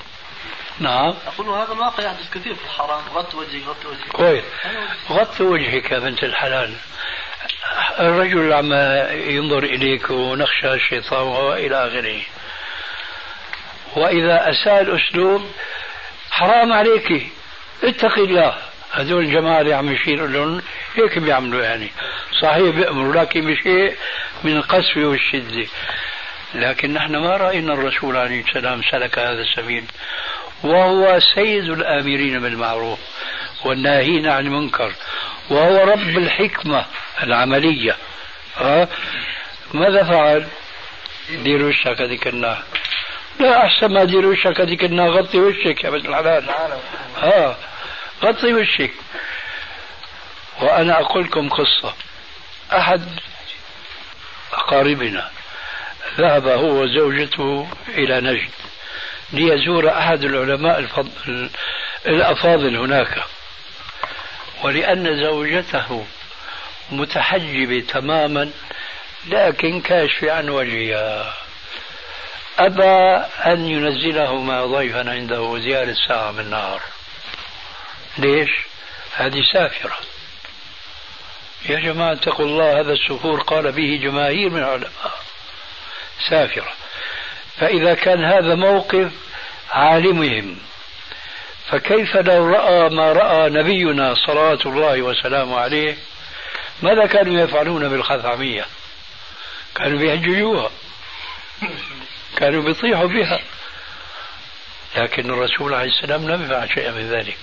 [0.80, 1.14] نعم.
[1.26, 3.02] أقول هذا الواقع يحدث كثير في الحرام.
[3.14, 4.12] غط وجهك غط وجهك.
[4.12, 4.44] كويس.
[5.10, 6.74] غط وجهك يا بنت الحلال.
[8.00, 8.72] الرجل عم
[9.12, 12.20] ينظر إليك ونخشى الشيطان وإلى آخره.
[13.96, 15.50] وإذا أساء الأسلوب
[16.30, 17.26] حرام عليك.
[17.84, 18.54] اتقي الله.
[18.92, 20.62] هذول الجماعة اللي عم يشيروا لهم
[20.96, 21.90] هيك بيعملوا يعني.
[22.42, 23.96] صحيح بيأمروا لكن بشيء
[24.44, 25.66] من القسوة والشدة.
[26.54, 29.84] لكن نحن ما رأينا الرسول عليه السلام سلك هذا السبيل.
[30.62, 32.98] وهو سيد الآمرين بالمعروف
[33.64, 34.92] والناهين عن المنكر.
[35.50, 36.84] وهو رب الحكمة
[37.22, 37.96] العملية.
[38.56, 38.88] ها؟
[39.74, 40.46] ماذا فعل؟
[41.30, 42.62] دير وشك هذيك النار
[43.40, 46.50] لا أحسن ما دير وشك هذيك النار غطي وشك يا بنت الحلال.
[47.16, 47.56] ها
[48.24, 48.90] غطي وشك.
[50.60, 51.94] وأنا أقول لكم قصة.
[52.72, 53.02] أحد
[54.52, 55.30] أقاربنا
[56.18, 58.50] ذهب هو وزوجته إلى نجد.
[59.32, 61.50] ليزور أحد العلماء الفضل
[62.06, 63.24] الأفاضل هناك.
[64.62, 66.06] ولأن زوجته
[66.90, 68.50] متحجبة تماما
[69.26, 71.34] لكن كاشفة عن وجهها.
[72.60, 76.82] أبى أن ينزله ضيفا عنده زيارة ساعة من النهار.
[78.18, 78.50] ليش؟
[79.16, 79.96] هذه سافرة.
[81.68, 85.20] يا جماعة اتقوا الله هذا السفور قال به جماهير من العلماء.
[86.28, 86.72] سافرة.
[87.60, 89.12] فإذا كان هذا موقف
[89.70, 90.58] عالمهم
[91.70, 95.96] فكيف لو رأى ما رأى نبينا صلوات الله وسلامه عليه؟
[96.82, 98.66] ماذا كانوا يفعلون بالخثعمية؟
[99.74, 100.70] كانوا بيهججوها.
[102.36, 103.40] كانوا بيطيحوا بها.
[104.96, 107.36] لكن الرسول عليه السلام لم يفعل شيئا من ذلك.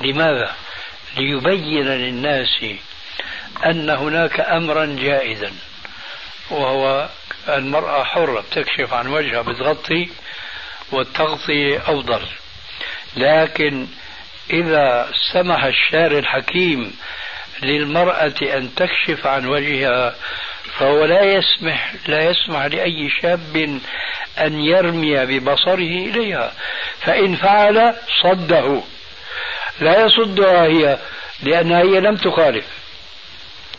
[0.00, 0.54] لماذا؟
[1.16, 2.64] ليبين للناس
[3.66, 5.52] أن هناك أمرا جائزا
[6.50, 7.08] وهو
[7.48, 10.08] المرأة حرة بتكشف عن وجهها بتغطي
[10.92, 12.22] والتغطية أفضل
[13.16, 13.86] لكن
[14.50, 16.96] إذا سمح الشارع الحكيم
[17.62, 20.14] للمرأة أن تكشف عن وجهها
[20.78, 23.80] فهو لا يسمح لا يسمح لأي شاب
[24.38, 26.52] أن يرمي ببصره إليها.
[27.00, 28.82] فإن فعل صده.
[29.80, 30.98] لا يصدها هي
[31.42, 32.64] لأنها هي لم تخالف.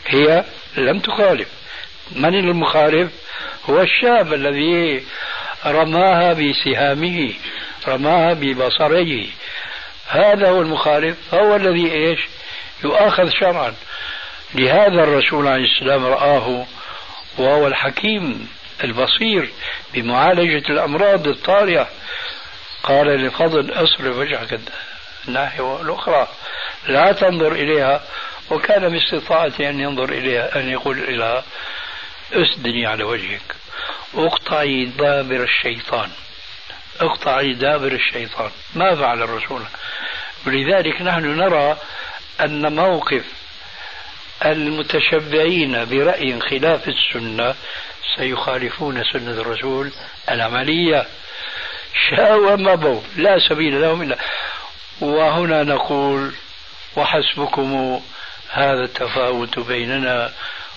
[0.06, 0.44] هي
[0.76, 1.48] لم تخالف.
[2.12, 3.10] من المخالف؟
[3.70, 5.04] هو الشاب الذي
[5.66, 7.32] رماها بسهامه
[7.88, 9.26] رماها ببصره.
[10.08, 11.34] هذا هو المخالف.
[11.34, 12.20] هو الذي إيش؟
[12.84, 13.74] يؤاخذ شرعا.
[14.54, 16.66] لهذا الرسول عليه السلام رآه
[17.38, 18.48] وهو الحكيم
[18.84, 19.50] البصير
[19.94, 21.88] بمعالجة الأمراض الطارئة.
[22.82, 24.60] قال لفضل اصرف وجهك
[25.28, 26.28] الناحية الأخرى
[26.88, 28.02] لا تنظر إليها
[28.50, 31.44] وكان باستطاعته أن ينظر إليها أن يقول إليها
[32.32, 33.56] اسدني على وجهك.
[34.14, 36.10] اقطعي دابر الشيطان.
[37.00, 38.50] اقطعي دابر الشيطان.
[38.74, 39.62] ما فعل الرسول.
[40.46, 41.76] ولذلك نحن نرى
[42.40, 43.24] أن موقف
[44.44, 47.54] المتشبعين برأي خلاف السنة
[48.16, 49.92] سيخالفون سنة الرسول
[50.30, 51.06] العملية.
[52.10, 54.18] شاءوا ومضوا لا سبيل لهم إلا.
[55.00, 56.34] وهنا نقول
[56.96, 58.00] وحسبكم
[58.50, 60.32] هذا التفاوت بيننا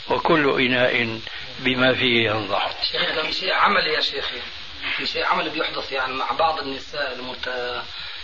[0.10, 1.20] وكل إناء
[1.60, 2.68] بما فيه ينضح.
[3.22, 4.38] في شيء عملي يا شيخي
[4.98, 7.48] في شيء عملي بيحدث يعني مع بعض النساء المت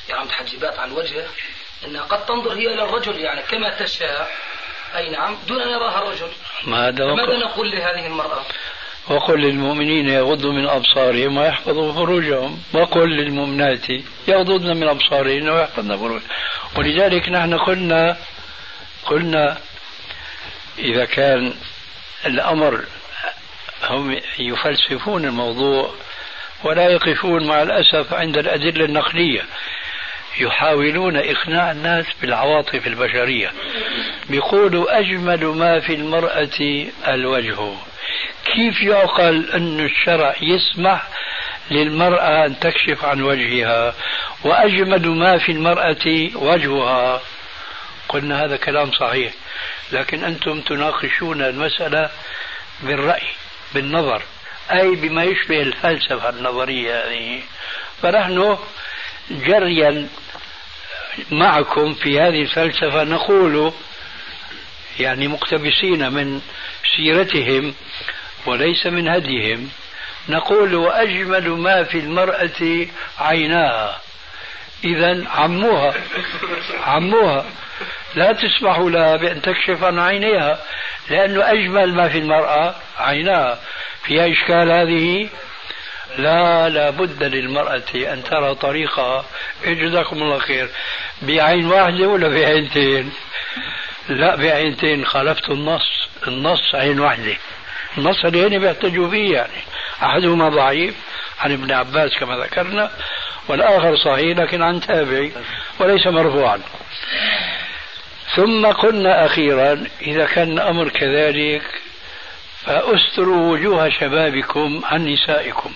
[0.09, 1.25] يعني متحجبات عن الوجه
[1.85, 4.31] انها قد تنظر هي إلى الرجل يعني كما تشاء.
[4.97, 6.27] أي نعم دون أن يراها الرجل.
[6.65, 8.41] ما هذا ماذا نقول لهذه المرأة؟
[9.09, 12.59] وقل للمؤمنين يغضوا من أبصارهم ويحفظوا فروجهم.
[12.73, 13.89] وقل للمؤمنات
[14.27, 16.21] يغضضن من أبصارهن ويحفظن فروجهم
[16.77, 18.17] ولذلك نحن قلنا
[19.05, 19.57] قلنا
[20.79, 21.53] إذا كان
[22.25, 22.85] الأمر
[23.83, 25.93] هم يفلسفون الموضوع
[26.63, 29.45] ولا يقفون مع الأسف عند الأدلة النقلية.
[30.41, 33.51] يحاولون إقناع الناس بالعواطف البشرية.
[34.29, 37.73] بيقولوا أجمل ما في المرأة الوجه.
[38.45, 41.07] كيف يعقل أن الشرع يسمح
[41.71, 43.93] للمرأة أن تكشف عن وجهها؟
[44.43, 47.21] وأجمل ما في المرأة وجهها؟
[48.09, 49.33] قلنا هذا كلام صحيح
[49.91, 52.09] لكن أنتم تناقشون المسألة
[52.83, 53.27] بالرأي
[53.73, 54.21] بالنظر
[54.71, 57.41] أي بما يشبه الفلسفة النظرية هذه.
[58.01, 58.57] فنحن
[59.31, 60.07] جريا
[61.31, 63.73] معكم في هذه الفلسفة نقول
[64.99, 66.41] يعني مقتبسين من
[66.97, 67.73] سيرتهم
[68.45, 69.69] وليس من هديهم.
[70.29, 72.87] نقول وأجمل ما في المرأة
[73.19, 74.01] عيناها.
[74.83, 75.93] إذا عموها
[76.83, 77.45] عموها
[78.15, 80.59] لا تسمح لها بأن تكشف عن عينيها
[81.09, 83.59] لأنه أجمل ما في المرأة عيناها.
[84.03, 85.29] فيها إشكال هذه؟
[86.17, 89.25] لا لا بد للمرأة أن ترى طريقها.
[89.65, 90.69] جزاكم الله خير.
[91.21, 93.11] بعين واحدة ولا بعينتين؟
[94.09, 95.05] لا بعينتين.
[95.05, 96.07] خالفت النص.
[96.27, 97.35] النص عين واحدة.
[97.97, 99.61] النص اللي هنا بيحتجوا فيه يعني.
[100.03, 100.95] أحدهما ضعيف.
[101.39, 102.91] عن ابن عباس كما ذكرنا.
[103.47, 105.31] والآخر صحيح لكن عن تابعي
[105.79, 106.61] وليس مرفوعا.
[108.35, 111.61] ثم قلنا أخيرا إذا كان الأمر كذلك
[112.65, 115.73] فأستروا وجوه شبابكم عن نسائكم.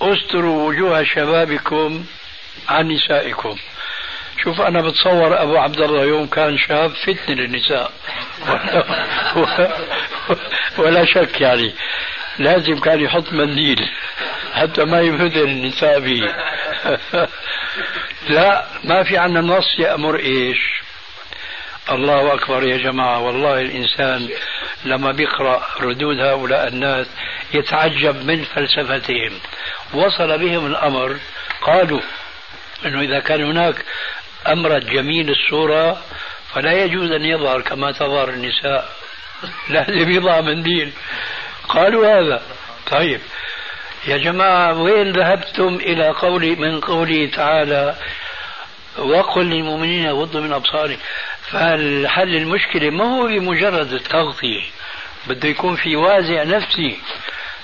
[0.00, 2.04] أستروا وجوه شبابكم
[2.68, 3.56] عن نسائكم.
[4.42, 7.92] شوف أنا بتصور أبو عبد الله يوم كان شاب فتن للنساء.
[10.78, 11.74] ولا شك يعني.
[12.38, 13.88] لازم كان يحط منديل
[14.54, 16.34] حتى ما ينفتن النساء به.
[18.34, 20.58] لا ما في عنا نص يأمر إيش؟
[21.90, 24.28] الله أكبر يا جماعة والله الإنسان
[24.84, 27.06] لما بيقرأ ردود هؤلاء الناس
[27.54, 29.32] يتعجب من فلسفتهم.
[29.94, 31.16] وصل بهم الأمر
[31.62, 32.00] قالوا
[32.86, 33.84] أنه إذا كان هناك
[34.46, 36.02] أمر جميل الصورة
[36.54, 38.88] فلا يجوز أن يظهر كما تظهر النساء.
[39.68, 40.92] لازم يضع منديل
[41.68, 42.42] قالوا هذا.
[42.90, 43.20] طيب
[44.06, 47.94] يا جماعة وين ذهبتم إلى قولي من قوله تعالى
[48.98, 50.98] وقل للمؤمنين يغضوا من أبصارهم.
[51.50, 54.62] فالحل المشكلة؟ ما هو بمجرد التغطية.
[55.26, 56.98] بده يكون في وازع نفسي.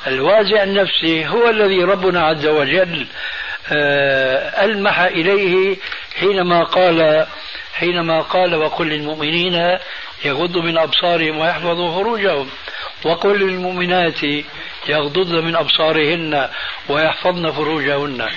[0.07, 3.07] الوازع النفسي هو الذي ربنا عز وجل
[3.73, 5.77] آه، ألمح إليه
[6.21, 7.27] حينما قال
[7.75, 9.79] حينما قال وقل للمؤمنين
[10.25, 12.49] يغضوا من أبصارهم ويحفظوا فروجهم.
[13.05, 14.23] وقل للمؤمنات
[14.89, 16.49] يغضضن من أبصارهن
[16.89, 18.29] ويحفظن فروجهن.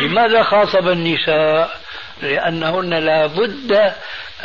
[0.00, 1.82] لماذا خاطب النساء؟
[2.22, 3.72] لأنهن لا بد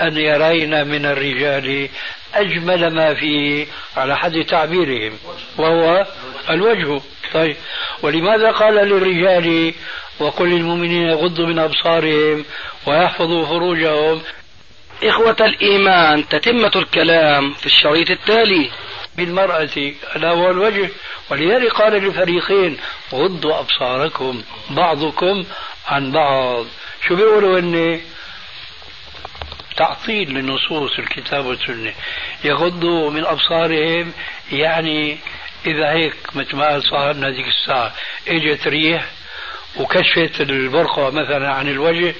[0.01, 1.89] أن يرين من الرجال
[2.33, 5.17] أجمل ما فيه على حد تعبيرهم
[5.57, 6.05] وهو
[6.49, 7.01] الوجه.
[7.33, 7.55] طيب
[8.01, 9.73] ولماذا قال للرجال
[10.19, 12.45] وقل للمؤمنين يغضوا من أبصارهم
[12.85, 14.21] ويحفظوا فروجهم؟
[15.03, 18.69] إخوة الإيمان تتمة الكلام في الشريط التالي.
[19.17, 20.89] بالمرأة ألا هو الوجه.
[21.29, 22.77] ولذلك قال للفريقين
[23.13, 25.45] غضوا أبصاركم بعضكم
[25.87, 26.65] عن بعض.
[27.07, 28.01] شو بيقولوا إني
[29.77, 31.93] تعطيل لنصوص الكتاب والسنة.
[32.43, 34.13] يغضوا من أبصارهم
[34.51, 35.17] يعني
[35.65, 37.93] إذا هيك مثل ما قال صاحبنا هذيك الساعة
[38.27, 39.05] إجت ريح
[39.75, 42.15] وكشفت البرقع مثلا عن الوجه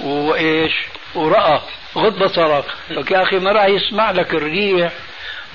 [0.00, 0.72] وإيش؟
[1.14, 1.60] ورأى
[1.96, 4.92] غض بصرك لك يا أخي ما راح يسمع لك الريح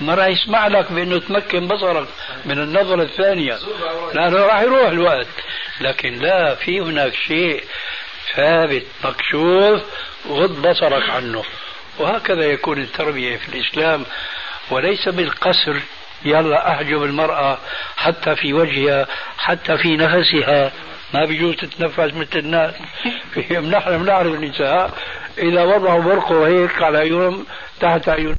[0.01, 2.07] ما راح يسمع لك بأنه تمكن بصرك
[2.45, 3.57] من النظرة الثانية.
[4.13, 5.27] لأنه راح يروح الوقت.
[5.81, 7.63] لكن لا في هناك شيء
[8.35, 9.81] ثابت مكشوف
[10.29, 11.43] غض بصرك عنه.
[11.99, 14.05] وهكذا يكون التربية في الإسلام
[14.71, 15.81] وليس بالقسر
[16.25, 17.57] يلا أحجب المرأة
[17.97, 19.07] حتى في وجهها
[19.37, 20.71] حتى في نفسها.
[21.13, 22.73] ما بيجوز تتنفس مثل الناس.
[23.51, 24.91] نحن بنعرف النساء
[25.37, 27.45] إذا وضعوا برقه هيك على يوم
[27.79, 28.35] تحت عيون